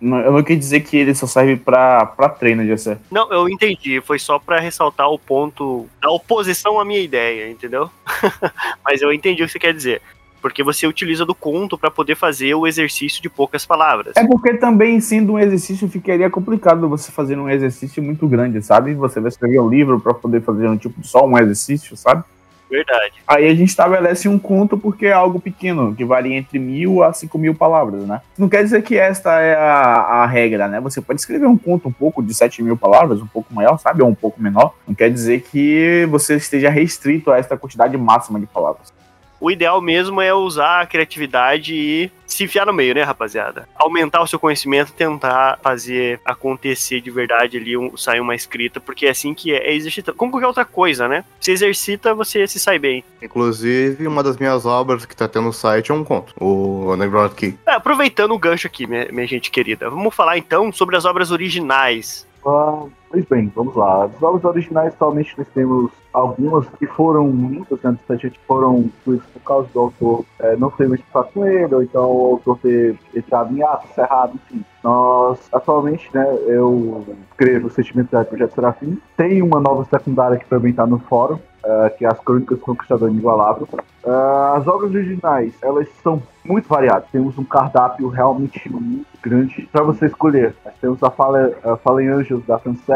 [0.00, 2.96] não quis dizer que ele só serve pra, pra treino, GC.
[3.10, 4.00] Não, eu entendi.
[4.00, 7.90] Foi só pra ressaltar o ponto da oposição à minha ideia, entendeu?
[8.84, 10.00] Mas eu entendi o que você quer dizer.
[10.40, 14.16] Porque você utiliza do conto pra poder fazer o exercício de poucas palavras.
[14.16, 18.94] É porque também, sendo um exercício, ficaria complicado você fazer um exercício muito grande, sabe?
[18.94, 22.22] Você vai escrever um livro pra poder fazer um tipo só um exercício, sabe?
[22.70, 23.14] Verdade.
[23.26, 27.12] Aí a gente estabelece um conto porque é algo pequeno, que varia entre mil a
[27.12, 28.20] cinco mil palavras, né?
[28.36, 30.80] Não quer dizer que esta é a, a regra, né?
[30.80, 34.02] Você pode escrever um conto um pouco de sete mil palavras, um pouco maior, sabe?
[34.02, 34.74] Ou um pouco menor.
[34.86, 38.92] Não quer dizer que você esteja restrito a esta quantidade máxima de palavras.
[39.40, 43.68] O ideal mesmo é usar a criatividade e se enfiar no meio, né, rapaziada?
[43.74, 49.06] Aumentar o seu conhecimento, tentar fazer acontecer de verdade ali, um, sair uma escrita, porque
[49.06, 50.12] é assim que é, é.
[50.16, 51.24] Como qualquer outra coisa, né?
[51.40, 53.04] Se exercita, você se sai bem.
[53.22, 56.34] Inclusive, uma das minhas obras que tá tendo no site é um conto.
[56.38, 57.56] O Underground Key.
[57.66, 61.30] É, aproveitando o gancho aqui, minha, minha gente querida, vamos falar então sobre as obras
[61.30, 62.26] originais.
[62.44, 64.04] Ah, pois bem, vamos lá.
[64.04, 69.68] As obras originais, atualmente, nós temos algumas que foram muitas, né, gente foram por causa
[69.72, 73.56] do autor eh, não ter mais espaço com ele, ou então o autor ter entrado
[73.56, 74.64] em ato, cerrado, enfim.
[74.82, 78.98] Nós, atualmente, né, eu escrevo Sentimento do Projeto Serafim.
[79.16, 82.64] Tem uma nova secundária que também está no fórum, eh, que é As Crônicas do
[82.64, 83.68] Conquistador Inigualável.
[84.06, 87.10] Ah, as obras originais, elas são muito variadas.
[87.12, 90.54] Temos um cardápio realmente muito grande para você escolher.
[90.64, 92.08] Nós temos a Fala, a Fala em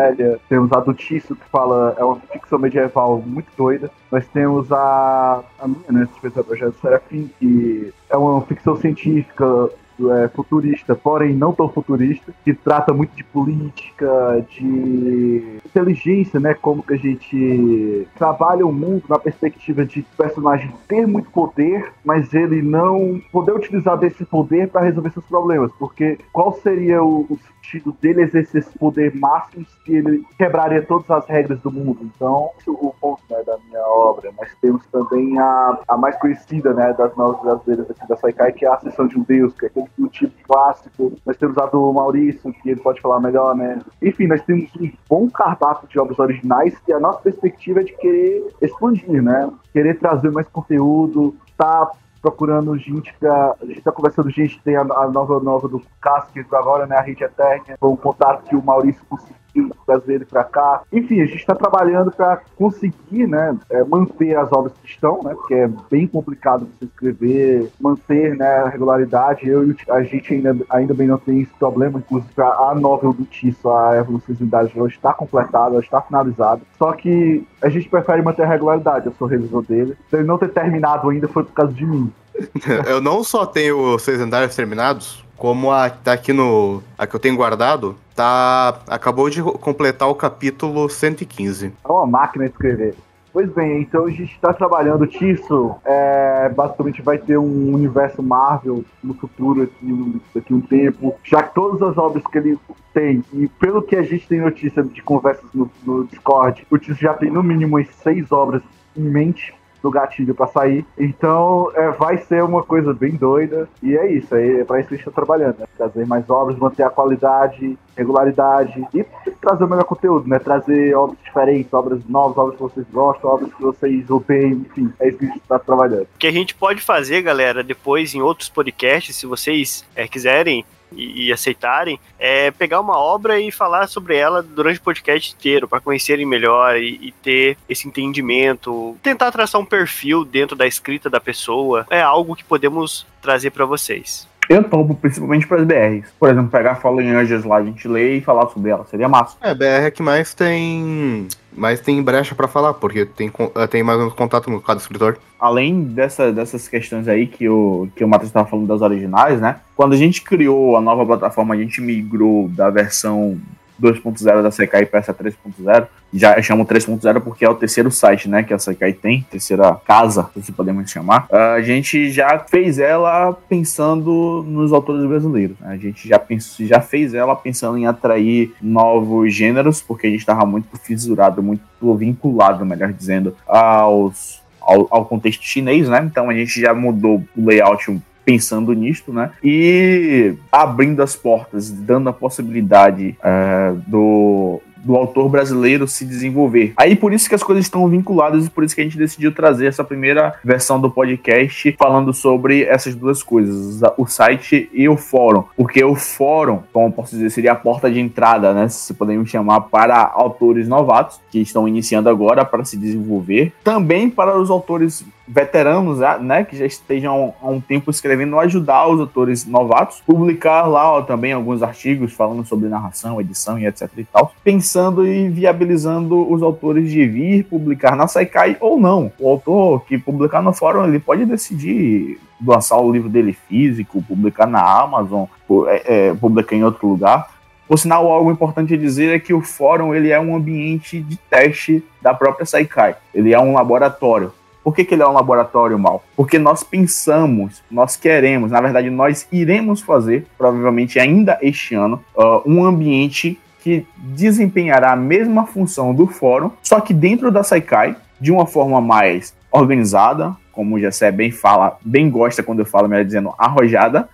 [0.03, 0.41] Francélia.
[0.49, 1.95] Temos a do que fala...
[1.99, 3.91] É uma ficção medieval muito doida.
[4.11, 6.09] Nós temos a, a minha, né?
[6.23, 12.55] O projeto Serafim, que é uma ficção científica é, futurista, porém não tão futurista, que
[12.55, 16.55] trata muito de política, de inteligência, né?
[16.55, 22.33] Como que a gente trabalha o mundo na perspectiva de personagem ter muito poder, mas
[22.35, 27.96] ele não poder utilizar desse poder para resolver seus problemas, porque qual seria o sentido
[28.01, 31.98] dele exercer esse poder máximo se ele quebraria todas as regras do mundo?
[32.03, 34.31] Então, esse é o ponto né, da minha obra.
[34.37, 38.64] Nós temos também a, a mais conhecida, né, das novas brasileiras aqui da Saikai, que
[38.64, 41.12] é a Ascensão de um Deus, que é aquele tipo clássico.
[41.25, 43.81] Nós temos a do Maurício, que ele pode falar melhor, né?
[44.03, 47.96] Enfim, nós temos um bom cardápio de obras originais e a nossa perspectiva é de
[47.96, 49.51] querer expandir, né?
[49.72, 51.90] Querer trazer mais conteúdo, tá
[52.23, 53.57] procurando gente pra.
[53.61, 56.97] A gente tá conversando gente, tem a, a nova nova do Casque agora, né?
[56.97, 57.77] A Rede Eterna.
[57.79, 59.41] Foi um contato que o Maurício conseguiu
[59.87, 60.83] trazer ele pra cá.
[60.93, 63.57] Enfim, a gente tá trabalhando para conseguir, né?
[63.71, 65.35] é, manter as obras que estão, né?
[65.35, 69.49] Porque é bem complicado você escrever, manter né, a regularidade.
[69.49, 73.25] Eu e a gente ainda, ainda bem não tem esse problema, inclusive a, novel do
[73.25, 76.61] Tisso, a Evolução Cidade, já está completada, já está finalizada.
[76.79, 79.07] Só que a gente prefere manter a regularidade.
[79.07, 79.97] Eu sou revisor dele.
[80.11, 82.12] Se ele não ter terminado ainda foi por causa de mim.
[82.87, 86.83] Eu não só tenho os seis andares terminados, como a que tá aqui no.
[86.97, 88.81] A que eu tenho guardado, tá.
[88.87, 91.73] Acabou de completar o capítulo 115.
[91.85, 92.95] É uma máquina de escrever.
[93.33, 95.75] Pois bem, então a gente está trabalhando Tisso.
[95.87, 101.14] É, basicamente vai ter um universo Marvel no futuro, aqui, um- daqui um tempo.
[101.25, 102.59] Já que todas as obras que ele
[102.92, 107.01] tem, e pelo que a gente tem notícia de conversas no, no Discord, o Tisso
[107.01, 108.61] já tem no mínimo umas seis obras
[108.95, 110.87] em mente do gatilho para sair.
[110.97, 113.68] Então é, vai ser uma coisa bem doida.
[113.83, 115.66] E é isso, é, é para isso que a gente está trabalhando, né?
[115.77, 119.05] Trazer mais obras, manter a qualidade, regularidade e
[119.40, 120.38] trazer o melhor conteúdo, né?
[120.38, 125.09] Trazer obras diferentes, obras novas, obras que vocês gostam, obras que vocês odeiam, enfim, é
[125.09, 126.03] isso que a gente está trabalhando.
[126.03, 130.64] O que a gente pode fazer, galera, depois em outros podcasts, se vocês é, quiserem
[130.96, 135.68] e, e aceitarem, é pegar uma obra e falar sobre ela durante o podcast inteiro,
[135.68, 141.11] para conhecerem melhor e, e ter esse entendimento, tentar traçar um perfil dentro da escrita
[141.11, 144.32] da pessoa, é algo que podemos trazer para vocês.
[144.53, 146.12] Eu topo principalmente para as BRs.
[146.21, 148.85] Por exemplo, pegar Fallen Angels lá, a gente lê e falar sobre ela.
[148.85, 149.35] Seria massa.
[149.41, 151.27] É, BR é que mais tem.
[151.57, 155.19] Mais tem brecha pra falar, porque tem, eh, tem mais um contato com cada escritor.
[155.41, 159.57] Além dessa, dessas questões aí que o, que o Matheus estava falando das originais, né?
[159.75, 163.41] Quando a gente criou a nova plataforma, a gente migrou da versão
[163.81, 165.87] 2.0 da Sekai para essa 3.0.
[166.15, 170.29] Já chamo 3.0 porque é o terceiro site, né, que a Sekai tem, terceira casa,
[170.43, 171.27] se podemos chamar.
[171.31, 175.59] A gente já fez ela pensando nos autores brasileiros.
[175.61, 175.69] né?
[175.73, 180.21] A gente já, pensou, já fez ela pensando em atrair novos gêneros, porque a gente
[180.21, 181.63] estava muito fissurado, muito
[181.97, 186.03] vinculado, melhor dizendo, aos ao, ao contexto chinês, né?
[186.05, 189.31] Então a gente já mudou o layout pensando nisto, né?
[189.43, 196.73] E abrindo as portas, dando a possibilidade é, do do autor brasileiro se desenvolver.
[196.77, 199.33] Aí por isso que as coisas estão vinculadas e por isso que a gente decidiu
[199.33, 204.97] trazer essa primeira versão do podcast falando sobre essas duas coisas, o site e o
[204.97, 205.45] fórum.
[205.57, 208.69] Porque o fórum, como posso dizer, seria a porta de entrada, né?
[208.69, 213.53] Se podemos chamar para autores novatos que estão iniciando agora para se desenvolver.
[213.63, 219.01] Também para os autores veteranos, né, que já estejam há um tempo escrevendo, ajudar os
[219.01, 224.05] autores novatos, publicar lá ó, também alguns artigos falando sobre narração, edição e etc e
[224.05, 229.13] tal, pensando e viabilizando os autores de vir publicar na Saikai ou não.
[229.19, 234.47] O autor que publicar no fórum, ele pode decidir lançar o livro dele físico, publicar
[234.47, 235.25] na Amazon,
[235.69, 237.31] é, é, publicar em outro lugar.
[237.69, 241.83] Por sinal, algo importante dizer é que o fórum ele é um ambiente de teste
[242.03, 242.97] da própria Saikai.
[243.15, 244.33] Ele é um laboratório.
[244.62, 246.05] Por que, que ele é um laboratório mal?
[246.16, 252.42] Porque nós pensamos, nós queremos, na verdade, nós iremos fazer, provavelmente ainda este ano, uh,
[252.46, 258.33] um ambiente que desempenhará a mesma função do fórum, só que dentro da Saikai, de
[258.33, 263.05] uma forma mais organizada, como o Jessé bem fala, bem gosta quando eu falo, melhor
[263.05, 264.09] dizendo, arrojada,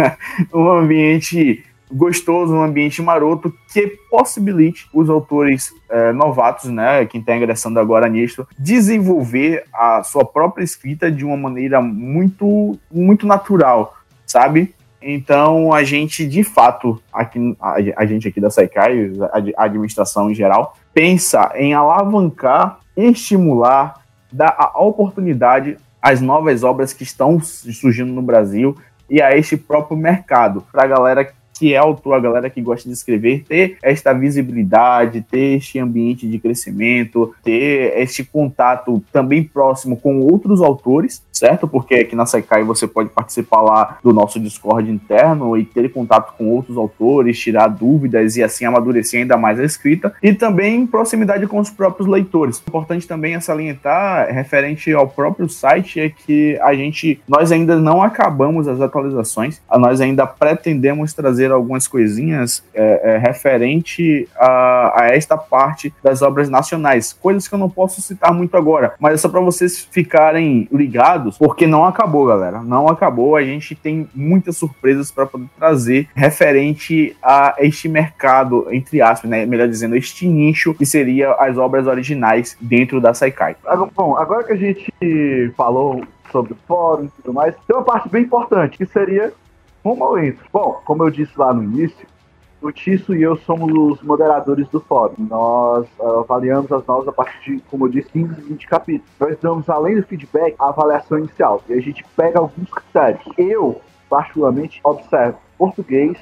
[0.52, 7.36] um ambiente gostoso, um ambiente maroto que possibilite os autores é, novatos, né, quem está
[7.36, 13.96] ingressando agora nisso, desenvolver a sua própria escrita de uma maneira muito, muito natural,
[14.26, 14.74] sabe?
[15.00, 17.56] Então a gente, de fato, aqui,
[17.96, 24.54] a, gente aqui da Saikai, a, a administração em geral, pensa em alavancar, estimular, dar
[24.58, 28.76] a oportunidade às novas obras que estão surgindo no Brasil
[29.08, 32.88] e a este próprio mercado, para a galera que é autor, a galera que gosta
[32.88, 39.96] de escrever, ter esta visibilidade, ter este ambiente de crescimento, ter este contato também próximo
[39.96, 41.68] com outros autores, certo?
[41.68, 46.34] Porque aqui na Sekai você pode participar lá do nosso Discord interno e ter contato
[46.36, 51.46] com outros autores, tirar dúvidas e assim amadurecer ainda mais a escrita, e também proximidade
[51.46, 52.62] com os próprios leitores.
[52.66, 58.02] Importante também é salientar, referente ao próprio site, é que a gente, nós ainda não
[58.02, 65.36] acabamos as atualizações, nós ainda pretendemos trazer algumas coisinhas é, é, referente a, a, esta
[65.36, 69.28] parte das obras nacionais, coisas que eu não posso citar muito agora, mas é só
[69.28, 73.36] para vocês ficarem ligados, porque não acabou, galera, não acabou.
[73.36, 79.44] A gente tem muitas surpresas para poder trazer referente a este mercado, entre aspas, né,
[79.44, 83.56] melhor dizendo, este nicho que seria as obras originais dentro da Saikai.
[83.94, 84.92] Bom, agora que a gente
[85.56, 89.32] falou sobre fórum e tudo mais, tem uma parte bem importante, que seria
[89.84, 90.44] eu entro?
[90.52, 92.06] Bom, como eu disse lá no início,
[92.60, 95.14] o Tisso e eu somos os moderadores do fórum.
[95.18, 99.10] Nós uh, avaliamos as novas a partir de, como eu disse, 15 e 20 capítulos.
[99.18, 101.62] Nós damos, além do feedback, a avaliação inicial.
[101.68, 103.22] E a gente pega alguns critérios.
[103.36, 106.18] Eu, particularmente, observo português,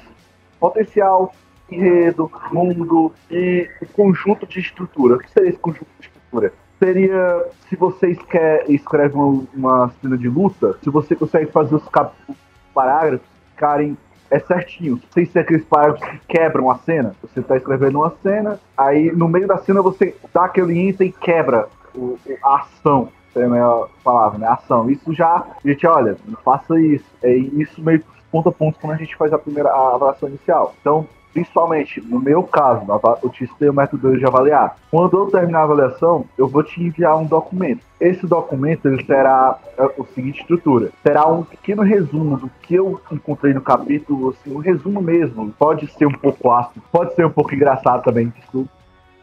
[0.59, 1.33] potencial,
[1.71, 5.15] enredo, mundo e o conjunto de estrutura.
[5.15, 6.53] O que seria esse conjunto de estrutura?
[6.79, 11.87] Seria se você quer, escreve uma, uma cena de luta, se você consegue fazer os,
[11.87, 12.37] cap os
[12.73, 13.97] parágrafos ficarem
[14.29, 17.15] é certinho, sem ser aqueles parágrafos que quebram a cena.
[17.21, 21.11] Você está escrevendo uma cena, aí no meio da cena você dá aquele enter e
[21.11, 23.09] quebra o, a ação.
[23.35, 24.47] É a melhor palavra, né?
[24.47, 24.89] Ação.
[24.89, 27.05] Isso já, gente, olha, não faça isso.
[27.21, 30.73] É isso meio ponto a ponto quando a gente faz a primeira a avaliação inicial.
[30.81, 32.85] Então, principalmente no meu caso,
[33.23, 34.77] eu te o método de avaliar.
[34.89, 37.81] Quando eu terminar a avaliação, eu vou te enviar um documento.
[37.99, 42.99] Esse documento ele terá a é, seguinte estrutura: terá um pequeno resumo do que eu
[43.11, 45.51] encontrei no capítulo, assim, um resumo mesmo.
[45.57, 48.69] Pode ser um pouco ácido, pode ser um pouco engraçado também, desculpa.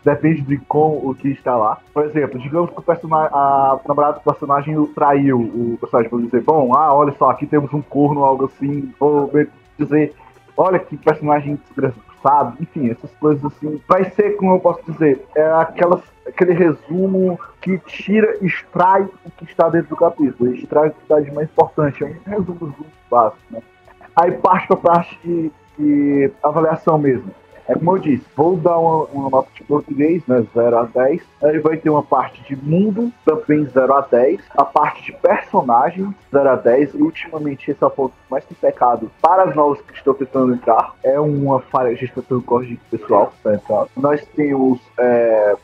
[0.04, 1.78] Depende de como o que está lá.
[1.94, 6.42] Por exemplo, digamos que o personagem, a namorada do personagem traiu o personagem, por dizer,
[6.42, 9.30] bom, ah, olha só, aqui temos um corno, algo assim, vou
[9.78, 10.14] dizer
[10.56, 13.80] olha que personagem desgraçado, enfim, essas coisas assim.
[13.88, 19.44] Vai ser, como eu posso dizer, é aquelas, aquele resumo que tira, extrai o que
[19.44, 22.74] está dentro do capítulo, extrai o que está de mais importante, é um resumo
[23.10, 23.60] básico, né?
[24.16, 27.30] Aí parte para a parte de, de avaliação mesmo.
[27.66, 30.44] É como eu disse, vou dar uma, uma nota de português, né?
[30.54, 31.22] 0 a 10.
[31.42, 34.40] Aí vai ter uma parte de mundo, também 0 a 10.
[34.56, 36.94] A parte de personagens, 0 a 10.
[36.94, 40.94] E ultimamente esse é o ponto mais tem pecado para novos que estão tentando entrar.
[41.02, 43.86] É uma falha, a gente está corte pessoal para entrar.
[43.96, 45.56] Nós temos é,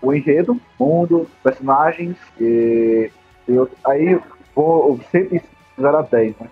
[0.00, 3.10] o enredo, mundo, personagens, e,
[3.48, 4.20] e aí
[4.54, 5.40] vou sempre
[5.80, 6.48] 0 a 10, né?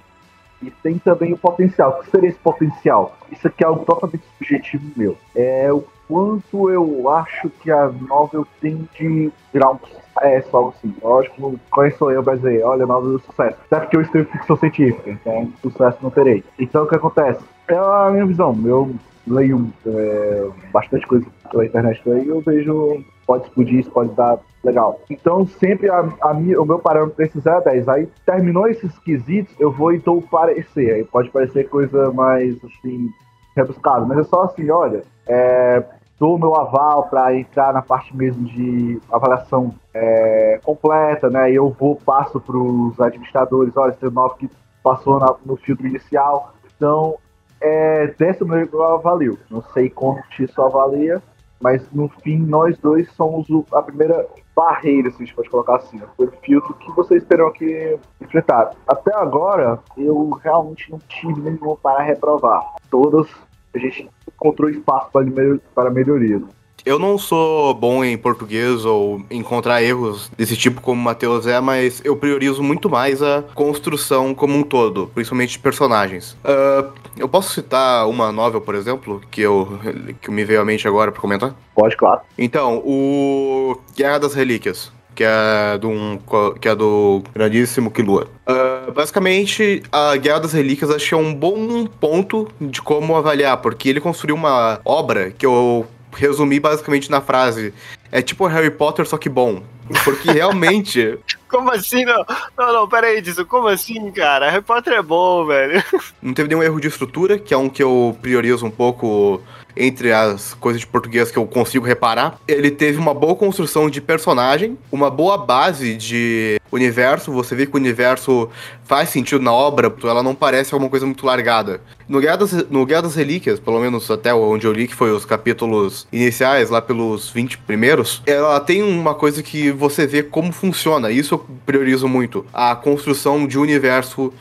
[0.62, 1.90] E tem também o potencial.
[1.90, 3.16] O que seria esse potencial?
[3.30, 5.16] Isso aqui é algo totalmente subjetivo meu.
[5.34, 10.94] É o quanto eu acho que a novel tem de virar um sucesso, algo assim.
[11.02, 13.56] Lógico, quem sou eu pra dizer, olha, novel do sucesso.
[13.66, 16.44] Até porque eu escrevo ficção científica, então sucesso não terei.
[16.58, 17.40] Então o que acontece?
[17.68, 18.58] É a minha visão.
[18.64, 18.94] Eu
[19.26, 25.00] leio é, bastante coisa pela internet aí, eu vejo pode explodir, isso pode dar legal.
[25.08, 27.88] Então, sempre a, a o meu parâmetro é esse 0 a 10.
[27.88, 30.94] Aí, terminou esses quesitos, eu vou e dou o parecer.
[30.94, 33.08] Aí pode parecer coisa mais, assim,
[33.56, 34.04] rebuscada.
[34.04, 35.82] Mas é só assim, olha, é,
[36.18, 41.50] dou meu aval para entrar na parte mesmo de avaliação é, completa, né?
[41.50, 44.50] Eu vou, passo para os administradores, olha, esse novo que
[44.82, 46.54] passou na- no filtro inicial.
[46.76, 47.16] Então,
[47.60, 49.38] é, dessa maneira eu avalio.
[49.50, 51.22] Não sei como isso avalia,
[51.60, 56.00] mas no fim nós dois somos a primeira barreira, se a gente pode colocar assim,
[56.16, 58.72] foi o filtro que vocês terão que enfrentar.
[58.86, 62.74] Até agora, eu realmente não tive nenhuma para reprovar.
[62.90, 63.26] Todas
[63.74, 66.42] a gente encontrou espaço para, melhor- para melhoria.
[66.84, 71.60] Eu não sou bom em português ou encontrar erros desse tipo como o Matheus é,
[71.60, 76.36] mas eu priorizo muito mais a construção como um todo, principalmente de personagens.
[76.44, 79.78] Ah, eu posso citar uma novel, por exemplo, que eu
[80.20, 81.54] que me veio à mente agora pra comentar?
[81.74, 82.20] Pode, claro.
[82.38, 86.18] Então, o Guerra das Relíquias, que é do, um,
[86.60, 88.28] que é do grandíssimo Killua.
[88.46, 93.58] Ah, basicamente, a Guerra das Relíquias acho que é um bom ponto de como avaliar,
[93.58, 97.72] porque ele construiu uma obra que eu resumi basicamente na frase:
[98.10, 99.62] é tipo Harry Potter, só que bom.
[100.04, 101.18] Porque realmente.
[101.48, 102.04] Como assim?
[102.04, 102.24] Não,
[102.56, 103.44] não, não pera aí, disso.
[103.44, 104.50] Como assim, cara?
[104.50, 105.82] Harry Potter é bom, velho.
[106.22, 109.42] Não teve nenhum erro de estrutura, que é um que eu priorizo um pouco
[109.80, 112.38] entre as coisas de português que eu consigo reparar.
[112.46, 117.32] Ele teve uma boa construção de personagem, uma boa base de universo.
[117.32, 118.48] Você vê que o universo
[118.84, 121.80] faz sentido na obra, ela não parece alguma coisa muito largada.
[122.08, 125.12] No Guerra das, no Guerra das Relíquias, pelo menos até onde eu li, que foi
[125.12, 130.52] os capítulos iniciais, lá pelos 20 primeiros, ela tem uma coisa que você vê como
[130.52, 131.10] funciona.
[131.10, 132.44] Isso eu priorizo muito.
[132.52, 134.32] A construção de universo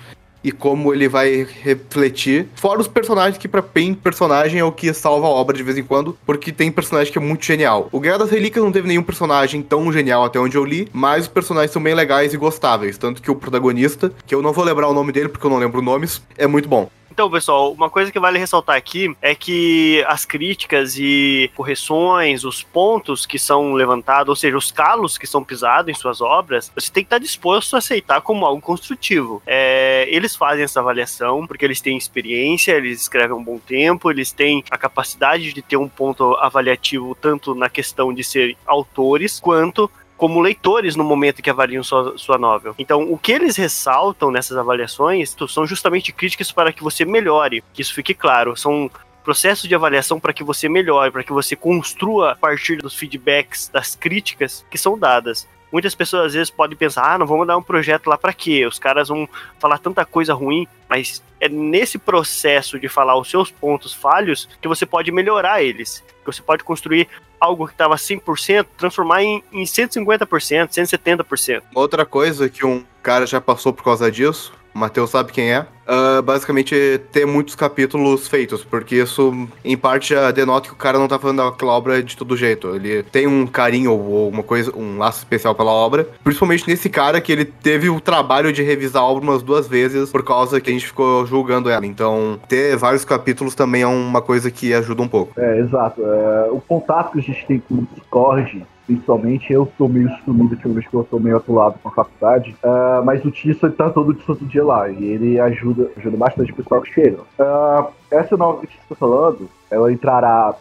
[0.44, 2.48] e como ele vai refletir.
[2.56, 5.78] Fora os personagens, que pra bem personagem é o que salva a obra de vez
[5.78, 7.90] em quando, porque tem personagem que é muito genial.
[7.92, 11.24] O Guerra das Relíquias não teve nenhum personagem tão genial até onde eu li, mas
[11.24, 12.98] os personagens são bem legais e gostáveis.
[12.98, 15.58] Tanto que o protagonista, que eu não vou lembrar o nome dele porque eu não
[15.58, 16.90] lembro nomes, é muito bom.
[17.12, 22.64] Então, pessoal, uma coisa que vale ressaltar aqui é que as críticas e correções, os
[22.64, 26.91] pontos que são levantados, ou seja, os calos que são pisados em suas obras, você
[26.91, 29.41] tem que estar disposto a aceitar como algo construtivo.
[29.45, 34.32] É, eles fazem essa avaliação porque eles têm experiência, eles escrevem um bom tempo, eles
[34.32, 39.89] têm a capacidade de ter um ponto avaliativo tanto na questão de ser autores quanto
[40.20, 42.76] como leitores no momento que avaliam sua, sua novel.
[42.78, 47.82] Então, o que eles ressaltam nessas avaliações são justamente críticas para que você melhore, que
[47.82, 48.54] isso fique claro.
[48.58, 48.92] São
[49.24, 53.70] processos de avaliação para que você melhore, para que você construa a partir dos feedbacks,
[53.70, 55.48] das críticas que são dadas.
[55.72, 58.66] Muitas pessoas às vezes podem pensar, ah, não vamos dar um projeto lá para quê?
[58.66, 63.50] Os caras vão falar tanta coisa ruim, mas é nesse processo de falar os seus
[63.50, 66.04] pontos falhos que você pode melhorar eles.
[66.26, 67.08] Que você pode construir
[67.40, 71.64] algo que estava 100%, transformar em, em 150%, 170%.
[71.74, 75.66] Outra coisa que um cara já passou por causa disso, o Matheus sabe quem é,
[75.92, 81.00] ah, basicamente ter muitos capítulos feitos, porque isso em parte já denota que o cara
[81.00, 82.76] não tá fazendo aquela obra de todo jeito.
[82.76, 87.20] Ele tem um carinho ou uma coisa, um laço especial pela obra, principalmente nesse cara
[87.20, 90.70] que ele teve o trabalho de revisar a obra umas duas vezes por causa que
[90.70, 91.88] a gente ficou julgando ela.
[91.88, 95.34] Então, ter vários capítulos também é uma coisa que ajuda um pouco.
[95.42, 96.06] É, exato.
[96.06, 100.58] É, o contato que a gente tem com o Discord, principalmente, eu tô meio sumido,
[100.58, 103.68] que eu vejo que eu tô meio atolado com a faculdade, ah, mas o Tisso
[103.68, 106.92] ele tá todo de santo dia lá, e ele ajuda, ajuda bastante o pessoal que
[106.92, 107.20] chega.
[107.38, 110.56] Ah, essa nova que tá falando, ela entrará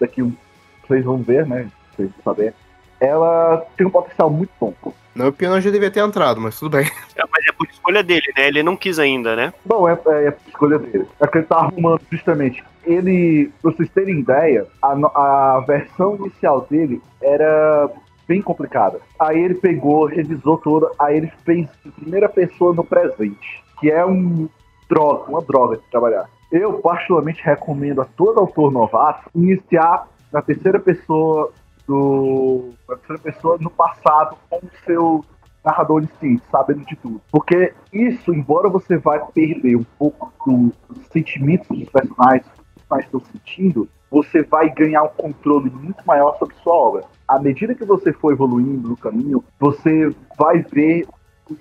[0.00, 0.32] daqui, um-
[0.88, 2.52] vocês vão ver, né, vocês vão saber,
[3.00, 4.74] ela tem um potencial muito bom.
[5.14, 6.84] Na minha opinião, já devia ter entrado, mas tudo bem.
[7.16, 8.46] É, mas é por escolha dele, né?
[8.46, 9.52] Ele não quis ainda, né?
[9.64, 11.04] Bom, é, é, é a escolha dele.
[11.20, 12.62] É que ele tá arrumando justamente.
[12.88, 14.92] Ele, pra vocês terem ideia, a,
[15.56, 17.90] a versão inicial dele era
[18.26, 18.98] bem complicada.
[19.18, 24.04] Aí ele pegou, revisou toda, aí ele fez em primeira pessoa no presente, que é
[24.04, 24.48] um
[24.88, 26.24] droga, uma droga de trabalhar.
[26.50, 31.52] Eu, particularmente, recomendo a todo autor novato iniciar na terceira pessoa
[31.86, 32.70] do.
[32.88, 35.24] Na terceira pessoa no passado com o seu
[35.64, 37.20] narrador onisciente, sabendo de tudo.
[37.30, 42.46] Porque isso, embora você vai perder um pouco do- dos sentimentos dos personagens,
[42.88, 47.04] personagens estão sentindo, você vai ganhar um controle muito maior sobre sua obra.
[47.26, 51.06] À medida que você for evoluindo no caminho, você vai ver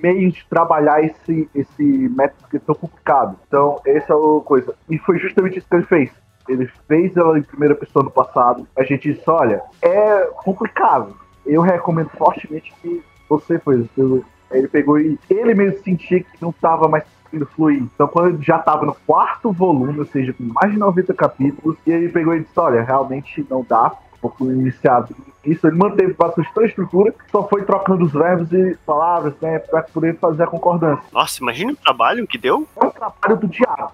[0.01, 3.38] meios de trabalhar esse, esse método que é tão complicado.
[3.47, 4.73] Então, essa é a coisa.
[4.89, 6.11] E foi justamente isso que ele fez.
[6.47, 8.65] Ele fez ela em primeira pessoa no passado.
[8.78, 11.15] A gente disse, olha, é complicado.
[11.45, 13.61] Eu recomendo fortemente que você.
[13.97, 17.84] Eu- Ele pegou e ele mesmo sentia que não estava mais conseguindo fluir.
[17.84, 21.78] Então, quando ele já estava no quarto volume, ou seja, com mais de 90 capítulos,
[21.86, 25.15] e ele pegou e disse, olha, realmente não dá, um pouco iniciado
[25.45, 29.59] isso, ele manteve bastante toda a estrutura, só foi trocando os verbos e palavras, né,
[29.59, 31.05] para poder fazer a concordância.
[31.13, 32.67] Nossa, imagina o trabalho que deu.
[32.75, 33.91] É um trabalho do diabo,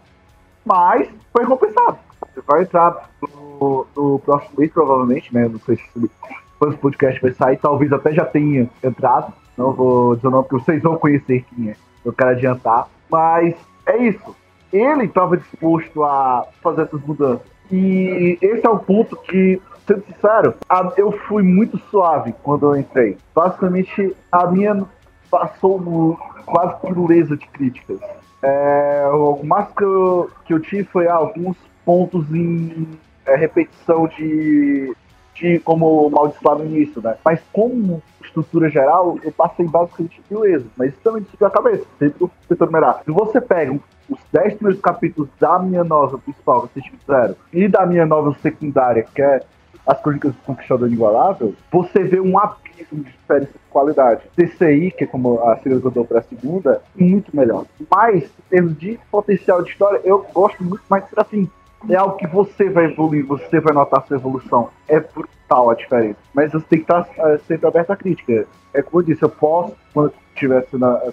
[0.66, 1.98] mas foi compensado.
[2.34, 6.12] Você vai entrar no, no próximo mês, provavelmente, né, não sei se
[6.58, 10.48] quando o podcast vai sair, talvez até já tenha entrado, não vou dizer o nome,
[10.48, 13.54] porque vocês vão conhecer quem é, eu quero adiantar, mas
[13.86, 14.36] é isso.
[14.72, 17.46] Ele estava disposto a fazer essas mudanças.
[17.72, 20.56] E esse é o ponto que sendo sincero,
[20.98, 23.18] eu fui muito suave quando eu entrei.
[23.36, 24.84] Basicamente, a minha
[25.30, 28.00] passou no- quase por dureza de críticas.
[28.42, 31.56] É, o máximo que eu, que eu tive foi alguns
[31.86, 32.88] pontos em
[33.28, 34.94] é, repetição de,
[35.36, 37.16] de como maldiçoado início, né?
[37.24, 40.66] Mas como estrutura geral, eu passei basicamente beleza.
[40.76, 43.02] Mas isso também desviou a cabeça, sempre tentando melhorar.
[43.04, 43.78] Se você pega
[44.10, 48.36] os 10 primeiros capítulos da minha novela principal, que vocês fizeram, e da minha novela
[48.42, 49.42] secundária, que é
[49.86, 54.22] As Crônicas do Conquistador Inigualável, você vê um abismo de diferença de qualidade.
[54.36, 57.66] TCI, que é como a segunda que eu dou pra segunda, muito melhor.
[57.90, 61.50] Mas, em termos de potencial de história, eu gosto muito mais de Serafim.
[61.90, 64.70] É algo que você vai evoluir, você vai notar sua evolução.
[64.88, 66.18] É brutal a diferença.
[66.34, 68.48] Mas você tem que estar eh, sempre aberto à crítica.
[68.74, 70.66] É como eu disse, eu posso, quando eu estiver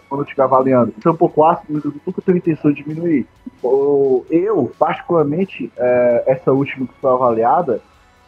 [0.09, 3.27] quando eu estiver avaliando, ser um pouco ácido, eu nunca tenho intenção de diminuir.
[4.31, 7.81] Eu, particularmente, eh, essa última que foi avaliada,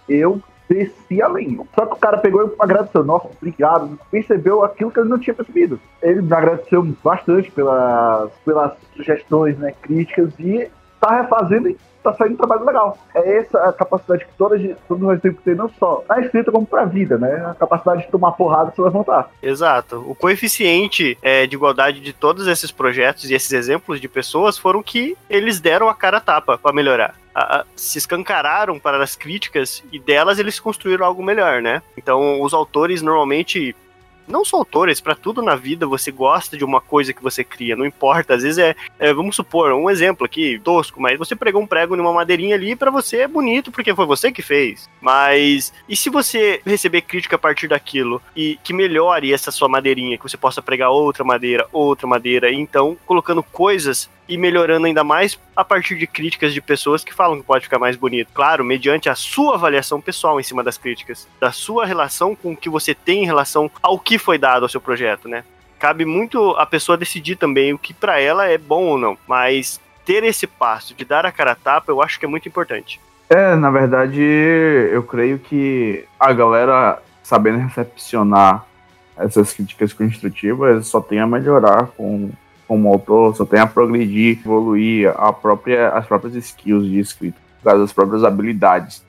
[0.08, 1.60] eu desci além.
[1.74, 3.04] Só que o cara pegou e agradeceu.
[3.04, 3.98] Nossa, obrigado.
[4.10, 5.78] Percebeu aquilo que ele não tinha percebido.
[6.02, 10.68] Ele me agradeceu bastante pelas, pelas sugestões, né, críticas e
[11.02, 12.96] tá refazendo e tá saindo um trabalho legal.
[13.14, 16.50] É essa a capacidade que todas, todos nós temos que ter, não só na escrita
[16.52, 17.44] como pra vida, né?
[17.50, 19.30] A capacidade de tomar porrada se levantar.
[19.42, 20.04] Exato.
[20.08, 24.82] O coeficiente é, de igualdade de todos esses projetos e esses exemplos de pessoas foram
[24.82, 27.14] que eles deram a cara a tapa para melhorar.
[27.34, 31.82] A- a- se escancararam para as críticas e delas eles construíram algo melhor, né?
[31.96, 33.74] Então os autores normalmente
[34.26, 37.76] não só autores, para tudo na vida você gosta de uma coisa que você cria,
[37.76, 41.62] não importa, às vezes é, é, vamos supor, um exemplo aqui, tosco, mas você pregou
[41.62, 44.88] um prego numa madeirinha ali pra você é bonito porque foi você que fez.
[45.00, 50.16] Mas e se você receber crítica a partir daquilo e que melhore essa sua madeirinha,
[50.16, 55.04] que você possa pregar outra madeira, outra madeira, e então colocando coisas e melhorando ainda
[55.04, 58.30] mais a partir de críticas de pessoas que falam que pode ficar mais bonito.
[58.32, 62.56] Claro, mediante a sua avaliação pessoal em cima das críticas, da sua relação com o
[62.56, 65.44] que você tem em relação ao que foi dado ao seu projeto, né?
[65.78, 69.80] Cabe muito a pessoa decidir também o que pra ela é bom ou não, mas
[70.04, 73.00] ter esse passo de dar a cara a tapa, eu acho que é muito importante.
[73.28, 78.64] É, na verdade, eu creio que a galera sabendo recepcionar
[79.16, 82.30] essas críticas construtivas só tem a melhorar com
[82.66, 87.92] como autor, só tem a progredir, evoluir a própria, as próprias skills de escrita, as
[87.92, 89.02] próprias habilidades.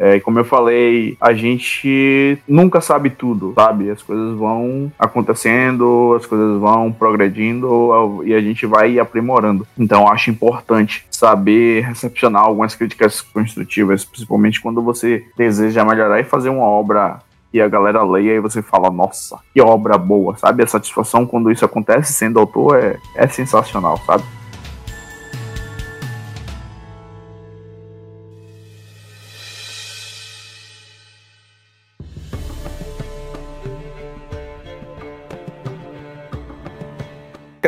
[0.00, 3.90] É, como eu falei, a gente nunca sabe tudo, sabe?
[3.90, 9.66] As coisas vão acontecendo, as coisas vão progredindo e a gente vai aprimorando.
[9.76, 16.48] Então, acho importante saber recepcionar algumas críticas construtivas, principalmente quando você deseja melhorar e fazer
[16.48, 17.20] uma obra
[17.52, 20.62] e a galera leia e você fala, nossa, que obra boa, sabe?
[20.62, 24.24] A satisfação quando isso acontece sendo autor é, é sensacional, sabe?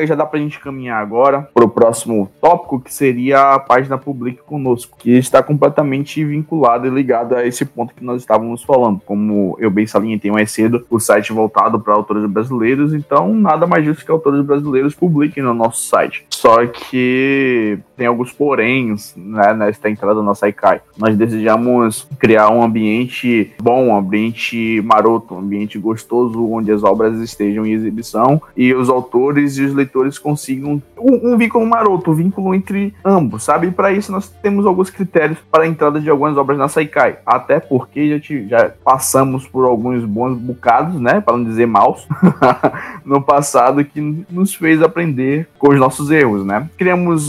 [0.00, 4.42] Que já dá pra gente caminhar agora pro próximo tópico, que seria a página Publique
[4.42, 9.00] Conosco, que está completamente vinculada e ligada a esse ponto que nós estávamos falando.
[9.04, 13.84] Como eu bem salientei mais cedo, o site voltado para autores brasileiros, então nada mais
[13.84, 16.26] justo que autores brasileiros publiquem no nosso site.
[16.30, 20.80] Só que tem alguns poréns né, nesta entrada da nossa ICAI.
[20.96, 27.18] Nós desejamos criar um ambiente bom, um ambiente maroto, um ambiente gostoso, onde as obras
[27.20, 32.12] estejam em exibição e os autores e os leitores leitores consigam um, um vínculo maroto,
[32.12, 33.66] um vínculo entre ambos, sabe?
[33.66, 37.18] E para isso nós temos alguns critérios para a entrada de algumas obras na Saikai.
[37.26, 41.20] Até porque já, te- já passamos por alguns bons bocados, né?
[41.20, 42.06] Para não dizer maus,
[43.04, 46.68] no passado que nos fez aprender com os nossos erros, né?
[46.78, 47.28] Criamos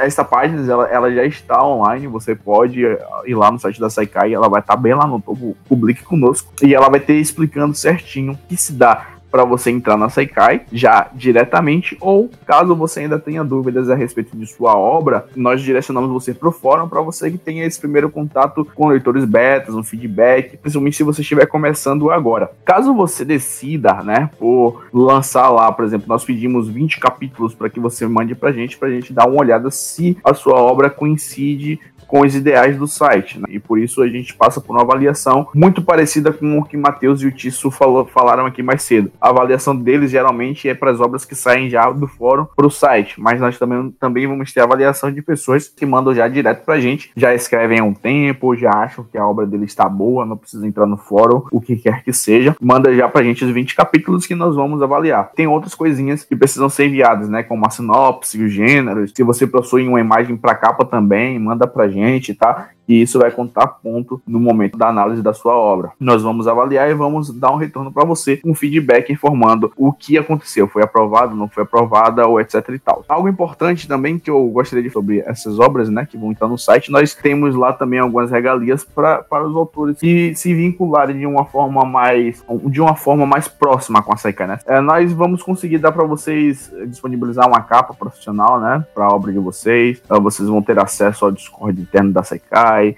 [0.00, 4.32] essa página, ela, ela já está online, você pode ir lá no site da Saikai,
[4.32, 8.32] ela vai estar bem lá no topo, publique conosco, e ela vai ter explicando certinho
[8.32, 13.18] o que se dá para você entrar na Saikai já diretamente, ou caso você ainda
[13.18, 17.30] tenha dúvidas a respeito de sua obra, nós direcionamos você para o fórum para você
[17.30, 22.10] que tenha esse primeiro contato com leitores betas, um feedback, principalmente se você estiver começando
[22.10, 22.50] agora.
[22.64, 27.80] Caso você decida, né, por lançar lá, por exemplo, nós pedimos 20 capítulos para que
[27.80, 32.22] você mande pra gente, pra gente dar uma olhada se a sua obra coincide com
[32.22, 33.44] os ideais do site, né?
[33.50, 37.20] E por isso a gente passa por uma avaliação muito parecida com o que Matheus
[37.20, 39.12] e o Tisso falou, falaram aqui mais cedo.
[39.20, 42.70] A avaliação deles geralmente é para as obras que saem já do fórum para o
[42.70, 46.80] site, mas nós também, também vamos ter avaliação de pessoas que mandam já direto pra
[46.80, 50.36] gente, já escrevem há um tempo, já acham que a obra dele está boa, não
[50.36, 53.74] precisa entrar no fórum, o que quer que seja, manda já pra gente os 20
[53.74, 55.32] capítulos que nós vamos avaliar.
[55.34, 59.46] Tem outras coisinhas que precisam ser enviadas, né, como a sinopse, os gêneros, se você
[59.46, 62.70] possui uma imagem para capa também, manda pra gente, tá?
[62.88, 65.92] E isso vai contar ponto no momento da análise da sua obra.
[66.00, 70.16] Nós vamos avaliar e vamos dar um retorno para você, um feedback informando o que
[70.16, 73.04] aconteceu, foi aprovado, não foi aprovada ou etc e tal.
[73.08, 76.58] Algo importante também que eu gostaria de sobre essas obras, né, que vão estar no
[76.58, 81.26] site, nós temos lá também algumas regalias pra, para os autores que se vincularem de
[81.26, 84.58] uma forma mais de uma forma mais próxima com a Saikai, né?
[84.66, 89.14] É, nós vamos conseguir dar para vocês eh, disponibilizar uma capa profissional, né, para a
[89.14, 90.00] obra de vocês.
[90.04, 92.22] Então, vocês vão ter acesso ao Discord interno da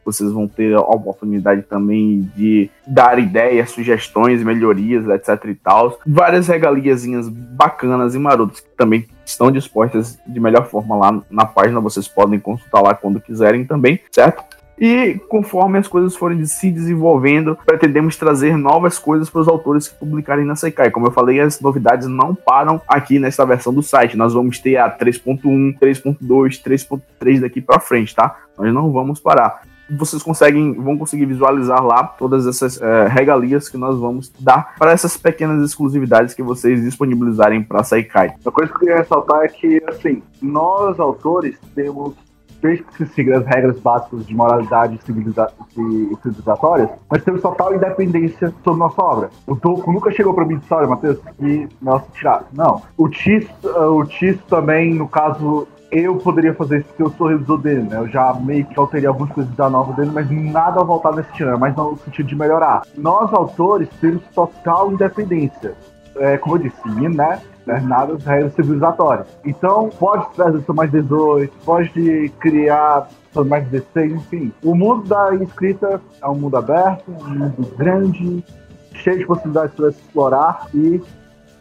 [0.04, 5.98] Vocês vão ter a oportunidade também de dar ideias, sugestões, melhorias, etc e tal.
[6.06, 11.80] Várias regaliazinhas bacanas e marotas que também estão dispostas de melhor forma lá na página,
[11.80, 14.44] vocês podem consultar lá quando quiserem também, certo?
[14.80, 19.98] E conforme as coisas forem se desenvolvendo, pretendemos trazer novas coisas para os autores que
[19.98, 20.90] publicarem na Sekai.
[20.90, 24.16] Como eu falei, as novidades não param aqui nessa versão do site.
[24.16, 28.34] Nós vamos ter a 3.1, 3.2, 3.3 daqui para frente, tá?
[28.56, 29.60] Nós não vamos parar.
[29.90, 34.92] Vocês conseguem, vão conseguir visualizar lá todas essas eh, regalias que nós vamos dar para
[34.92, 38.34] essas pequenas exclusividades que vocês disponibilizarem para Saikai.
[38.44, 42.14] Uma coisa que eu queria ressaltar é que, assim, nós, autores, temos,
[42.60, 47.74] desde que se siga as regras básicas de moralidade civiliza- e civilizatórias, nós temos total
[47.74, 49.30] independência sobre nossa obra.
[49.46, 52.44] O Toco nunca chegou pra mim e disse, olha, Matheus, que nossa tirar.
[52.52, 52.82] Não.
[52.96, 57.58] O Tis, o Tis também, no caso, eu poderia fazer isso porque eu sou revisor
[57.58, 57.98] dele, né?
[57.98, 61.56] Eu já meio que alterei algumas coisas da nova dele, mas nada voltado nesse né?
[61.58, 62.82] mas no sentido de melhorar.
[62.96, 65.74] Nós, autores, temos total independência.
[66.20, 67.40] É, como eu disse, né?
[67.66, 69.26] Nada das regras civilizatórias.
[69.44, 74.52] Então, pode trazer só mais 18, pode criar só mais 16, enfim.
[74.62, 78.44] O mundo da escrita é um mundo aberto, um mundo grande,
[78.92, 81.00] cheio de possibilidades para explorar e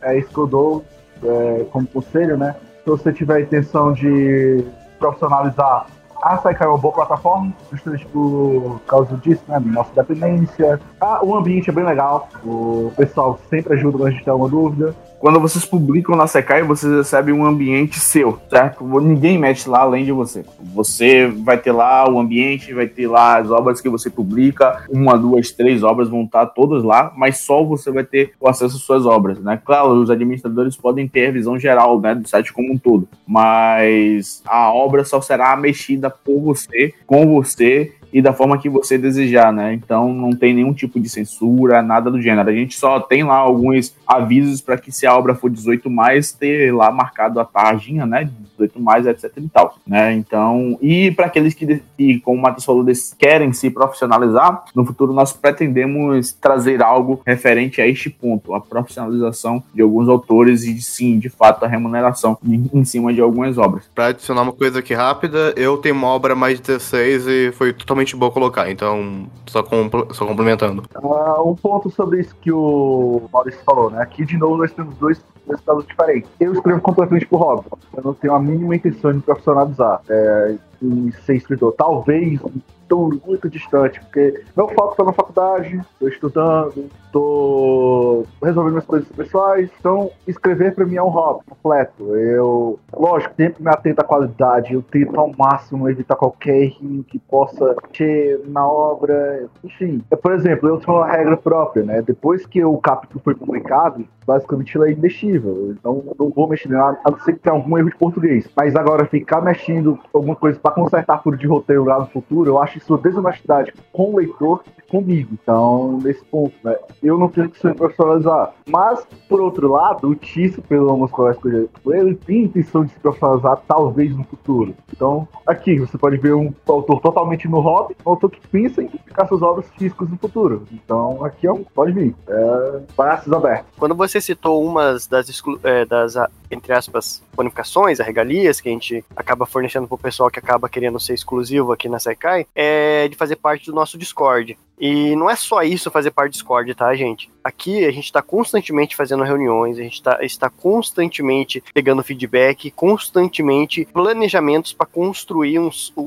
[0.01, 0.85] é isso que eu dou
[1.23, 2.55] é, como conselho, né?
[2.83, 4.63] Se você tiver a intenção de
[4.97, 5.87] profissionalizar,
[6.21, 9.59] a Saikai é uma boa plataforma, justamente por causa disso, né?
[9.59, 10.79] Nossa dependência.
[10.99, 14.49] Ah, o ambiente é bem legal, o pessoal sempre ajuda quando a gente tem uma
[14.49, 14.95] dúvida.
[15.19, 18.85] Quando vocês publicam na Sekai, vocês recebem um ambiente seu, certo?
[19.01, 20.45] Ninguém mexe lá além de você.
[20.73, 25.17] Você vai ter lá o ambiente, vai ter lá as obras que você publica, uma,
[25.17, 28.81] duas, três obras vão estar todas lá, mas só você vai ter o acesso às
[28.81, 29.61] suas obras, né?
[29.63, 34.41] Claro, os administradores podem ter a visão geral, né, do site como um todo, mas
[34.45, 39.51] a obra só será mexida por você, com você e da forma que você desejar,
[39.51, 39.73] né?
[39.73, 42.49] Então não tem nenhum tipo de censura, nada do gênero.
[42.49, 46.31] A gente só tem lá alguns avisos para que se a obra for 18 mais,
[46.31, 48.29] ter lá marcado a tarjinha, né?
[48.59, 50.13] 18 mais, etc e tal, né?
[50.13, 52.85] Então, e para aqueles que, que, como o Matheus falou,
[53.17, 59.63] querem se profissionalizar, no futuro nós pretendemos trazer algo referente a este ponto, a profissionalização
[59.73, 63.83] de alguns autores e sim, de fato, a remuneração em, cima de algumas obras.
[63.93, 67.98] Pra adicionar uma coisa aqui rápida, eu tenho uma obra mais 16 e foi totalmente
[68.15, 70.83] boa colocar, então só, compl- só complementando.
[70.95, 74.01] Ah, um ponto sobre isso que o Maurício falou, né?
[74.01, 75.21] Aqui, de novo, nós temos dois,
[75.65, 76.29] casos diferentes.
[76.39, 77.67] Eu escrevo completamente por hobby.
[77.95, 80.01] Eu não tenho a mínima intenção de profissionalizar.
[80.09, 81.73] É, em ser escritor.
[81.73, 82.39] Talvez
[82.87, 89.07] tão muito distante, porque meu foco está na faculdade, estou estudando, estou resolvendo minhas coisas
[89.09, 89.69] pessoais.
[89.79, 92.15] Então, escrever para mim é um hobby completo.
[92.15, 94.73] Eu, lógico, sempre me atento à qualidade.
[94.73, 99.47] Eu tento ao máximo evitar qualquer erro que possa ter na obra.
[99.63, 102.01] Enfim, é, por exemplo, eu tenho uma regra própria, né?
[102.01, 105.07] Depois que o capítulo foi publicado, basicamente ele ainda
[105.37, 108.49] Então não vou mexer nela, a não ser que tenha algum erro de português.
[108.55, 112.61] Mas agora ficar mexendo alguma coisa para consertar furo de roteiro lá no futuro, eu
[112.61, 115.37] acho isso desonestidade com o leitor e comigo.
[115.41, 116.75] Então, nesse ponto, né?
[117.01, 118.53] Eu não tenho que se profissionalizar.
[118.67, 122.99] Mas, por outro lado, o Tício, pelo menos colegas que ele tem intenção de se
[122.99, 124.73] profissionalizar talvez no futuro.
[124.93, 128.87] Então, aqui você pode ver um autor totalmente no hobby, um autor que pensa em
[128.87, 130.63] publicar suas obras físicas no futuro.
[130.71, 132.15] Então, aqui é um, pode vir.
[132.27, 133.71] É, braços abertos.
[133.77, 136.15] Quando você citou umas das, exclu- é, das
[136.51, 140.99] entre aspas, bonificações, as regalias que a gente acaba fornecendo pro pessoal que acaba querendo
[140.99, 144.57] ser exclusivo aqui na Sekai, é de fazer parte do nosso Discord.
[144.81, 147.29] E não é só isso fazer parte do Discord, tá, gente?
[147.43, 153.85] Aqui a gente está constantemente fazendo reuniões, a gente tá, está constantemente pegando feedback, constantemente
[153.91, 156.01] planejamentos para construir uns- o-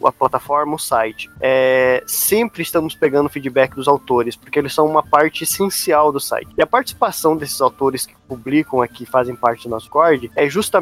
[0.00, 1.30] o- a plataforma, o site.
[1.40, 6.48] É, sempre estamos pegando feedback dos autores, porque eles são uma parte essencial do site.
[6.56, 10.77] E a participação desses autores que publicam aqui, fazem parte do nosso Discord, é justamente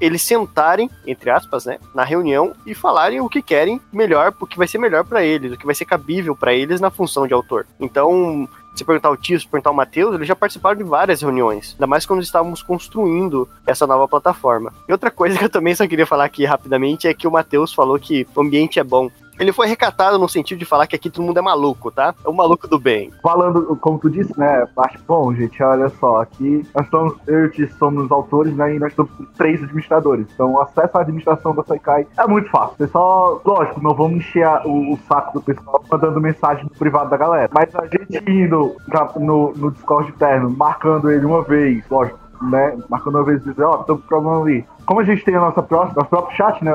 [0.00, 4.58] eles sentarem, entre aspas, né, na reunião e falarem o que querem melhor, o que
[4.58, 7.32] vai ser melhor para eles, o que vai ser cabível para eles na função de
[7.32, 7.66] autor.
[7.78, 11.72] Então, se perguntar o Tio, se perguntar o Matheus, eles já participaram de várias reuniões,
[11.74, 14.72] ainda mais quando estávamos construindo essa nova plataforma.
[14.88, 17.72] E outra coisa que eu também só queria falar aqui rapidamente é que o Matheus
[17.72, 19.08] falou que o ambiente é bom.
[19.38, 22.14] Ele foi recatado no sentido de falar que aqui todo mundo é maluco, tá?
[22.24, 23.10] É o maluco do bem.
[23.22, 27.46] Falando, como tu disse, né, parte bom, gente, olha só, aqui nós estamos, eu e
[27.46, 29.06] o Tício somos os autores, né, e nós com
[29.36, 30.26] três administradores.
[30.34, 32.88] Então, o acesso à administração da Saikai é muito fácil.
[32.88, 37.16] Só, lógico, não vamos encher o, o saco do pessoal mandando mensagem no privado da
[37.16, 37.50] galera.
[37.52, 38.76] Mas a gente indo
[39.16, 43.64] no, no Discord interno, marcando ele uma vez, lógico, né, marcando uma vez e dizer,
[43.64, 44.64] ó, tô com problema ali.
[44.86, 46.72] Como a gente tem a nossa próxima, nosso próprio chat, né,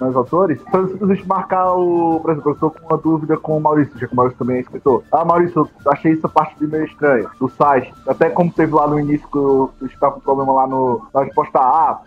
[0.00, 2.20] nós autores, então simplesmente marcar o.
[2.20, 4.56] Por exemplo, eu estou com uma dúvida com o Maurício, já que o Maurício também
[4.56, 5.02] é escritor.
[5.12, 7.92] Ah, Maurício, eu achei essa parte de meio estranha do site.
[8.06, 11.06] Até como teve lá no início que eu estava com problema lá no.
[11.12, 12.00] Na resposta A.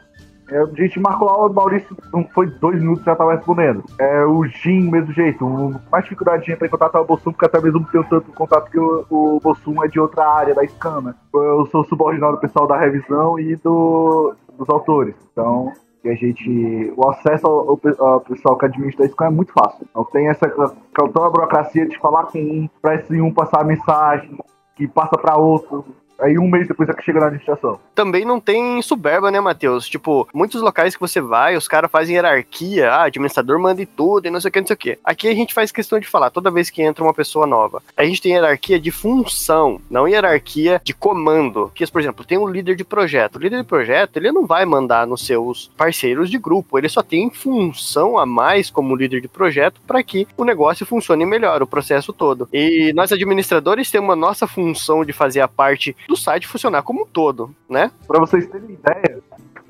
[0.50, 3.84] é, A gente marcou lá, o Maurício não foi dois minutos já tava respondendo.
[4.00, 5.46] É, o Jim, mesmo jeito.
[5.46, 8.04] O mais dificuldade de entrar em contato é o Bossum, porque até mesmo não tenho
[8.04, 11.16] tanto contato que o, o Bossum é de outra área da Scan, né?
[11.34, 15.16] Eu sou subordinado do pessoal da revisão e do, dos autores.
[15.32, 15.72] Então,
[16.02, 16.94] que a gente.
[16.96, 19.88] O acesso ao, ao pe- ao pessoal que administra Scan é muito fácil.
[19.96, 20.48] Não tem essa
[20.94, 24.38] toda a burocracia de falar com um, pra esse um passar a mensagem,
[24.76, 25.84] que passa pra outro.
[26.20, 27.80] Aí um mês depois é que chega na administração.
[27.94, 29.88] Também não tem soberba, né, Matheus?
[29.88, 34.28] Tipo, muitos locais que você vai, os caras fazem hierarquia, ah, administrador manda em tudo
[34.28, 35.00] e não sei o que, não sei o que.
[35.04, 38.04] Aqui a gente faz questão de falar, toda vez que entra uma pessoa nova, a
[38.06, 41.72] gente tem hierarquia de função, não hierarquia de comando.
[41.74, 43.36] Que, por exemplo, tem um líder de projeto.
[43.36, 47.02] O líder de projeto, ele não vai mandar nos seus parceiros de grupo, ele só
[47.04, 51.68] tem função a mais como líder de projeto para que o negócio funcione melhor, o
[51.68, 52.48] processo todo.
[52.52, 57.04] E nós administradores temos a nossa função de fazer a parte do site funcionar como
[57.04, 57.92] um todo, né?
[58.08, 59.22] Pra vocês terem ideia,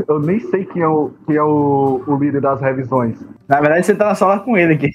[0.08, 3.20] eu nem sei quem é o, quem é o, o líder das revisões.
[3.48, 4.92] Na verdade, você tá na sala com ele aqui.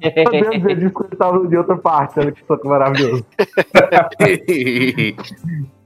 [0.00, 3.26] Eu devo dizer disso que ele tava de outra parte, olha que soco maravilhoso.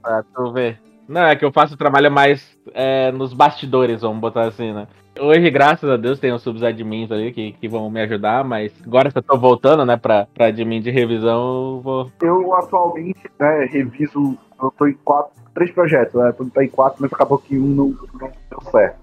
[0.01, 0.79] Pra tu ver.
[1.07, 4.87] Não, é que eu faço o trabalho mais é, nos bastidores, vamos botar assim, né?
[5.19, 9.09] Hoje, graças a Deus, tem os subadmins ali que, que vão me ajudar, mas agora
[9.09, 12.11] que eu tô voltando, né, pra, pra admin de revisão, eu vou.
[12.21, 16.33] Eu atualmente né, reviso, eu tô em quatro, três projetos, né?
[16.33, 18.97] Tô em quatro, mas acabou que um não, não deu certo.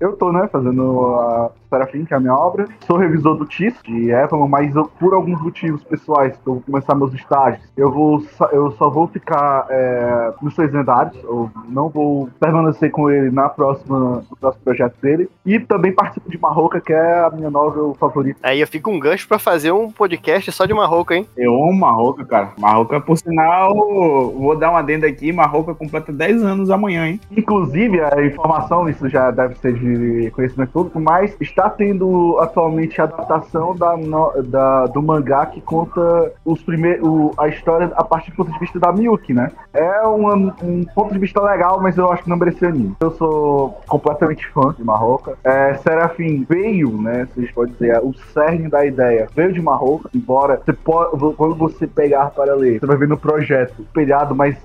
[0.00, 2.66] Eu tô, né, fazendo a Serafim, que é a minha obra.
[2.86, 6.62] Sou revisor do TIS, de Evelyn, mas eu, por alguns motivos pessoais, que eu vou
[6.62, 11.16] começar meus estágios, eu, vou, eu só vou ficar é, nos seis lendários.
[11.22, 15.28] Eu não vou permanecer com ele na próxima, no próximo projeto dele.
[15.44, 18.40] E também participo de Marroca, que é a minha novel favorita.
[18.42, 21.26] Aí eu fico um gancho pra fazer um podcast só de Marroco, hein?
[21.36, 22.52] Eu amo Marroca, cara.
[22.58, 25.32] Marroca, por sinal, vou dar uma adenda aqui.
[25.32, 27.20] Marroca completa 10 anos amanhã, hein?
[27.30, 33.04] Inclusive, a informação, isso já deve ser de conhecimento público, mas está tendo atualmente a
[33.04, 33.96] adaptação da,
[34.44, 38.78] da- do mangá que conta os primeiros, a história a partir do ponto de vista
[38.78, 39.50] da Miyuki, né?
[39.74, 42.94] É um, um ponto de vista legal, mas eu acho que não merecia anime.
[43.00, 45.36] Eu sou completamente fã de Marroca.
[45.42, 47.26] É, Serafim veio, né?
[47.34, 51.88] Vocês podem dizer, o cerne da ideia veio de Marroca, embora você pode, quando você
[51.88, 54.56] pegar para ler, você vai ver no projeto espelhado, mas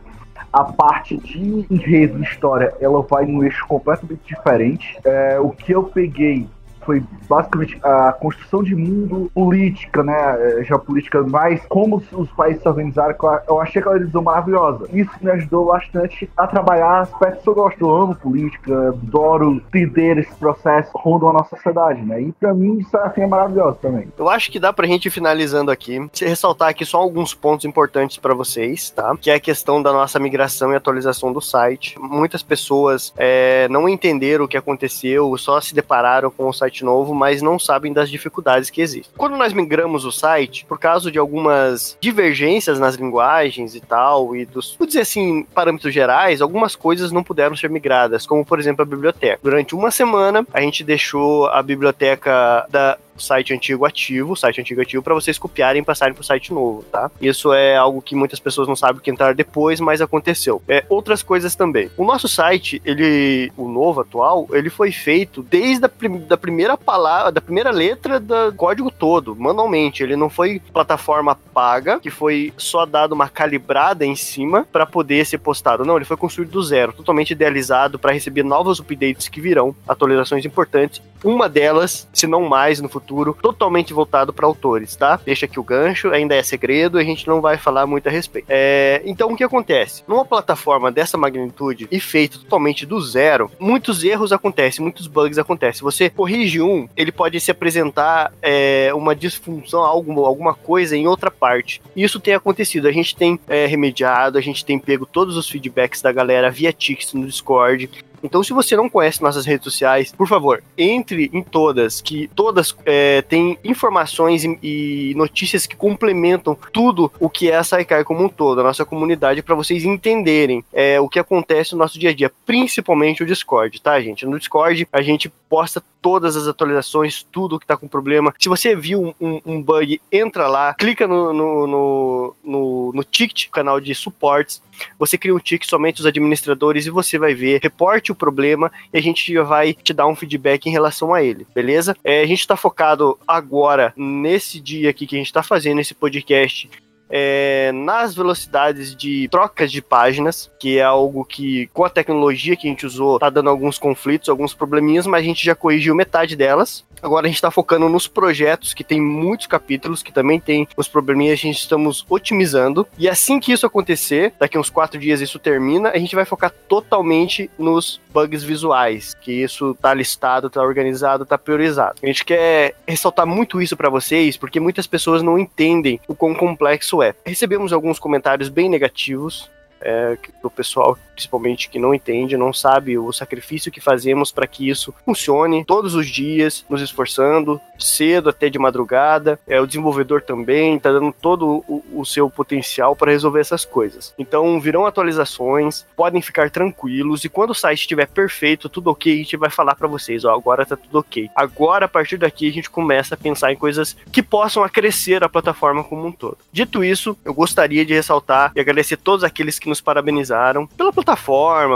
[0.51, 4.99] a parte de enredo e história, ela vai num eixo completamente diferente.
[5.03, 6.47] É, o que eu peguei
[6.85, 10.59] foi basicamente a construção de mundo política, né?
[10.59, 13.15] é, Geopolítica mais como os países se organizaram.
[13.47, 14.87] eu- achei aquela visão maravilhosa.
[14.93, 17.79] Isso me ajudou bastante a trabalhar aspectos que eu gosto.
[17.81, 22.21] Eu amo política, adoro entender esse processo rondam a nossa sociedade, né?
[22.21, 24.07] E pra mim isso assim, é maravilhoso também.
[24.17, 27.65] Eu acho que dá pra gente ir finalizando aqui, se ressaltar aqui só alguns pontos
[27.65, 29.15] importantes pra vocês, tá?
[29.19, 31.97] Que é a questão da nossa migração e atualização do site.
[31.99, 37.13] Muitas pessoas é, não entenderam o que aconteceu, só se depararam com o site novo,
[37.13, 39.11] mas não sabem das dificuldades que existem.
[39.17, 44.45] Quando nós migramos o site, por causa de algumas divergências nas linguagens e tal, e
[44.45, 48.83] dos, vou dizer assim, parâmetros gerais, algumas coisas não puderam ser migradas, como por exemplo
[48.83, 49.39] a biblioteca.
[49.43, 55.03] Durante uma semana, a gente deixou a biblioteca da site antigo ativo, site antigo ativo,
[55.03, 57.11] para vocês copiarem e passarem pro site novo, tá?
[57.21, 60.61] Isso é algo que muitas pessoas não sabem que entrar depois, mas aconteceu.
[60.67, 61.89] É, outras coisas também.
[61.97, 66.77] O nosso site, ele, o novo atual, ele foi feito desde a prim- da primeira
[66.77, 70.03] palavra, da primeira letra do código todo, manualmente.
[70.03, 75.25] Ele não foi plataforma paga, que foi só dado uma calibrada em cima para poder
[75.25, 75.85] ser postado.
[75.85, 80.45] Não, ele foi construído do zero, totalmente idealizado para receber novos updates que virão, atualizações
[80.45, 81.01] importantes.
[81.23, 85.19] Uma delas, se não mais no futuro, totalmente voltado para autores, tá?
[85.25, 88.45] Deixa aqui o gancho, ainda é segredo, a gente não vai falar muito a respeito.
[88.47, 90.03] É, então, o que acontece?
[90.07, 95.83] Numa plataforma dessa magnitude e feito totalmente do zero, muitos erros acontecem, muitos bugs acontecem.
[95.83, 101.29] Você corrige um, ele pode se apresentar é, uma disfunção, algo, alguma coisa em outra
[101.29, 101.81] parte.
[101.93, 102.87] Isso tem acontecido.
[102.87, 106.71] A gente tem é, remediado, a gente tem pego todos os feedbacks da galera via
[106.71, 107.89] Tix no Discord.
[108.23, 112.75] Então, se você não conhece nossas redes sociais, por favor, entre em todas, que todas
[112.85, 118.23] é, têm informações e, e notícias que complementam tudo o que é a Saikai como
[118.23, 122.11] um todo, a nossa comunidade, para vocês entenderem é, o que acontece no nosso dia
[122.11, 124.25] a dia, principalmente o Discord, tá, gente?
[124.25, 128.33] No Discord, a gente posta todas as atualizações, tudo que tá com problema.
[128.39, 133.49] Se você viu um, um bug, entra lá, clica no, no, no, no, no ticket,
[133.49, 134.61] canal de suportes,
[134.97, 138.97] você cria um ticket somente os administradores e você vai ver, reporte o problema e
[138.97, 141.95] a gente vai te dar um feedback em relação a ele, beleza?
[142.03, 145.93] É, a gente está focado agora nesse dia aqui que a gente está fazendo esse
[145.93, 146.69] podcast
[147.15, 152.67] é, nas velocidades de trocas de páginas, que é algo que, com a tecnologia que
[152.67, 156.35] a gente usou, tá dando alguns conflitos, alguns probleminhas, mas a gente já corrigiu metade
[156.35, 156.83] delas.
[157.03, 160.87] Agora a gente está focando nos projetos, que tem muitos capítulos, que também tem os
[160.87, 162.87] probleminhas, a gente estamos otimizando.
[162.97, 166.53] E assim que isso acontecer, daqui uns quatro dias isso termina, a gente vai focar
[166.69, 171.99] totalmente nos bugs visuais, que isso tá listado, tá organizado, tá priorizado.
[172.01, 176.33] A gente quer ressaltar muito isso para vocês, porque muitas pessoas não entendem o quão
[176.33, 177.13] complexo é.
[177.25, 179.51] Recebemos alguns comentários bem negativos
[179.83, 184.69] é, do pessoal, principalmente que não entende, não sabe o sacrifício que fazemos para que
[184.69, 189.39] isso funcione todos os dias, nos esforçando, cedo até de madrugada.
[189.47, 194.13] É, o desenvolvedor também está dando todo o, o seu potencial para resolver essas coisas.
[194.17, 199.17] Então virão atualizações, podem ficar tranquilos e quando o site estiver perfeito, tudo ok, a
[199.17, 201.29] gente vai falar para vocês, ó, agora tá tudo ok.
[201.35, 205.29] Agora a partir daqui a gente começa a pensar em coisas que possam acrescer a
[205.29, 206.37] plataforma como um todo.
[206.51, 210.93] Dito isso, eu gostaria de ressaltar e agradecer todos aqueles que nos parabenizaram pela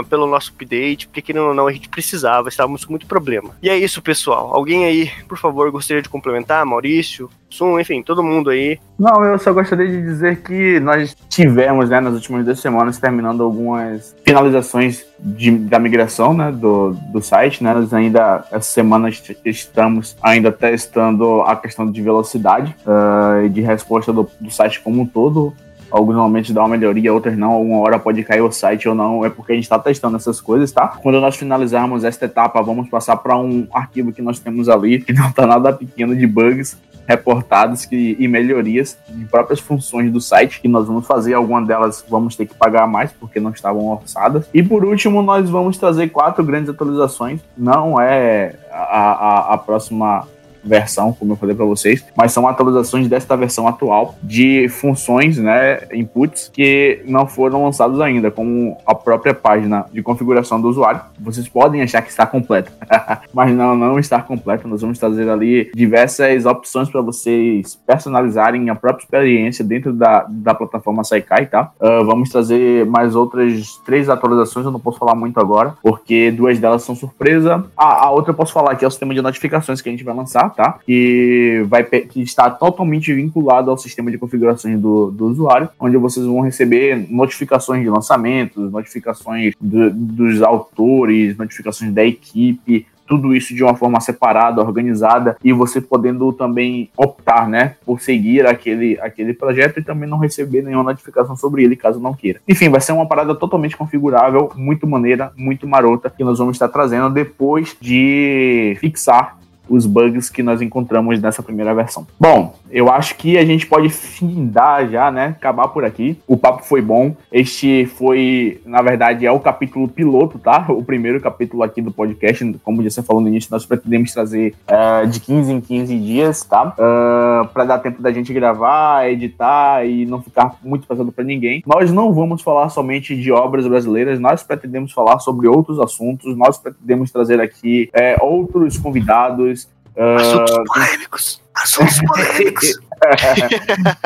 [0.04, 3.50] pelo nosso update, porque querendo ou não a gente precisava, estávamos com muito problema.
[3.62, 4.54] E é isso, pessoal.
[4.54, 6.64] Alguém aí, por favor, gostaria de complementar?
[6.64, 8.78] Maurício, Sum, enfim, todo mundo aí.
[8.98, 13.42] Não, eu só gostaria de dizer que nós tivemos, né, nas últimas duas semanas, terminando
[13.42, 19.34] algumas finalizações de, da migração, né, do, do site, né, nós ainda, essa semana est-
[19.46, 25.00] estamos ainda testando a questão de velocidade ah, e de resposta do, do site como
[25.00, 25.54] um todo,
[25.90, 27.62] Alguns momentos dá uma melhoria, outras não.
[27.62, 29.24] Uma hora pode cair o site ou não.
[29.24, 30.88] É porque a gente está testando essas coisas, tá?
[31.02, 35.12] Quando nós finalizarmos esta etapa, vamos passar para um arquivo que nós temos ali, que
[35.12, 36.76] não tá nada pequeno de bugs
[37.08, 41.32] reportados que, e melhorias de próprias funções do site, que nós vamos fazer.
[41.32, 44.46] Algumas delas vamos ter que pagar mais, porque não estavam orçadas.
[44.52, 47.40] E por último, nós vamos trazer quatro grandes atualizações.
[47.56, 50.28] Não é a, a, a próxima
[50.68, 55.80] versão, como eu falei para vocês, mas são atualizações desta versão atual de funções, né,
[55.92, 61.00] inputs que não foram lançados ainda, como a própria página de configuração do usuário.
[61.18, 62.70] Vocês podem achar que está completa,
[63.32, 64.68] mas não, não está completa.
[64.68, 70.54] Nós vamos trazer ali diversas opções para vocês personalizarem a própria experiência dentro da, da
[70.54, 71.70] plataforma Saikai, tá?
[71.80, 76.58] Uh, vamos trazer mais outras três atualizações, eu não posso falar muito agora, porque duas
[76.58, 77.64] delas são surpresa.
[77.76, 80.04] A, a outra eu posso falar que é o sistema de notificações que a gente
[80.04, 80.80] vai lançar, tá?
[80.84, 86.26] Que, vai, que está totalmente vinculado ao sistema de configurações do, do usuário, onde vocês
[86.26, 93.64] vão receber notificações de lançamentos, notificações do- dos autores, notificações da equipe, tudo isso de
[93.64, 99.78] uma forma separada, organizada e você podendo também optar, né, por seguir aquele, aquele projeto
[99.78, 102.40] e também não receber nenhuma notificação sobre ele caso não queira.
[102.46, 106.68] Enfim, vai ser uma parada totalmente configurável, muito maneira, muito marota que nós vamos estar
[106.68, 109.37] trazendo depois de fixar
[109.68, 112.06] os bugs que nós encontramos nessa primeira versão.
[112.18, 115.36] Bom, eu acho que a gente pode findar já, né?
[115.38, 116.18] Acabar por aqui.
[116.26, 117.14] O papo foi bom.
[117.32, 120.66] Este foi, na verdade, é o capítulo piloto, tá?
[120.68, 122.58] O primeiro capítulo aqui do podcast.
[122.62, 126.74] Como você falou no início, nós pretendemos trazer uh, de 15 em 15 dias, tá?
[126.74, 131.62] Uh, para dar tempo da gente gravar, editar e não ficar muito pesado para ninguém.
[131.66, 136.58] Nós não vamos falar somente de obras brasileiras, nós pretendemos falar sobre outros assuntos, nós
[136.58, 139.57] pretendemos trazer aqui é, outros convidados,
[139.98, 141.42] Assuntos polêmicos.
[141.54, 142.78] Assuntos polêmicos.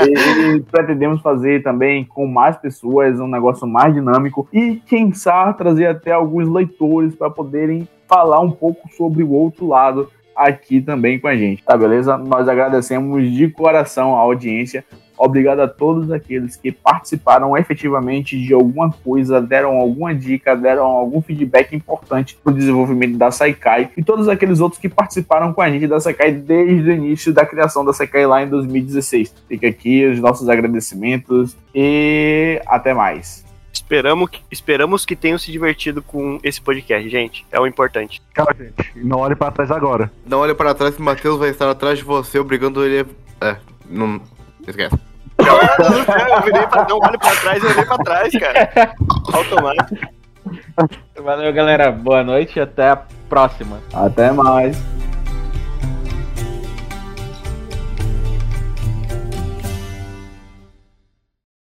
[0.01, 5.87] e pretendemos fazer também com mais pessoas um negócio mais dinâmico e, quem sabe, trazer
[5.87, 11.29] até alguns leitores para poderem falar um pouco sobre o outro lado aqui também com
[11.29, 12.17] a gente, tá beleza?
[12.17, 14.85] Nós agradecemos de coração a audiência.
[15.17, 21.23] Obrigado a todos aqueles que participaram efetivamente de alguma coisa, deram alguma dica, deram algum
[21.23, 25.71] feedback importante para o desenvolvimento da Saikai e todos aqueles outros que participaram com a
[25.71, 29.33] gente da Saikai desde o início da criação da Saikai lá em 2016.
[29.49, 33.42] Fica aqui os nossos agradecimentos e até mais.
[33.93, 37.45] Esperamos que, esperamos que tenham se divertido com esse podcast, gente.
[37.53, 38.23] É o importante.
[38.33, 38.91] Calma, gente.
[38.97, 40.11] Não olhe para trás agora.
[40.25, 43.07] Não olhe para trás que o Matheus vai estar atrás de você, obrigando ele.
[43.39, 43.57] É,
[43.91, 44.19] não.
[44.67, 44.99] Esquece.
[45.39, 48.95] eu virei pra, não olho pra trás, eu olhei pra trás, cara.
[49.31, 50.07] Automático.
[51.23, 51.93] Valeu, galera.
[51.93, 52.97] Boa noite e até a
[53.29, 53.79] próxima.
[53.93, 54.83] Até mais.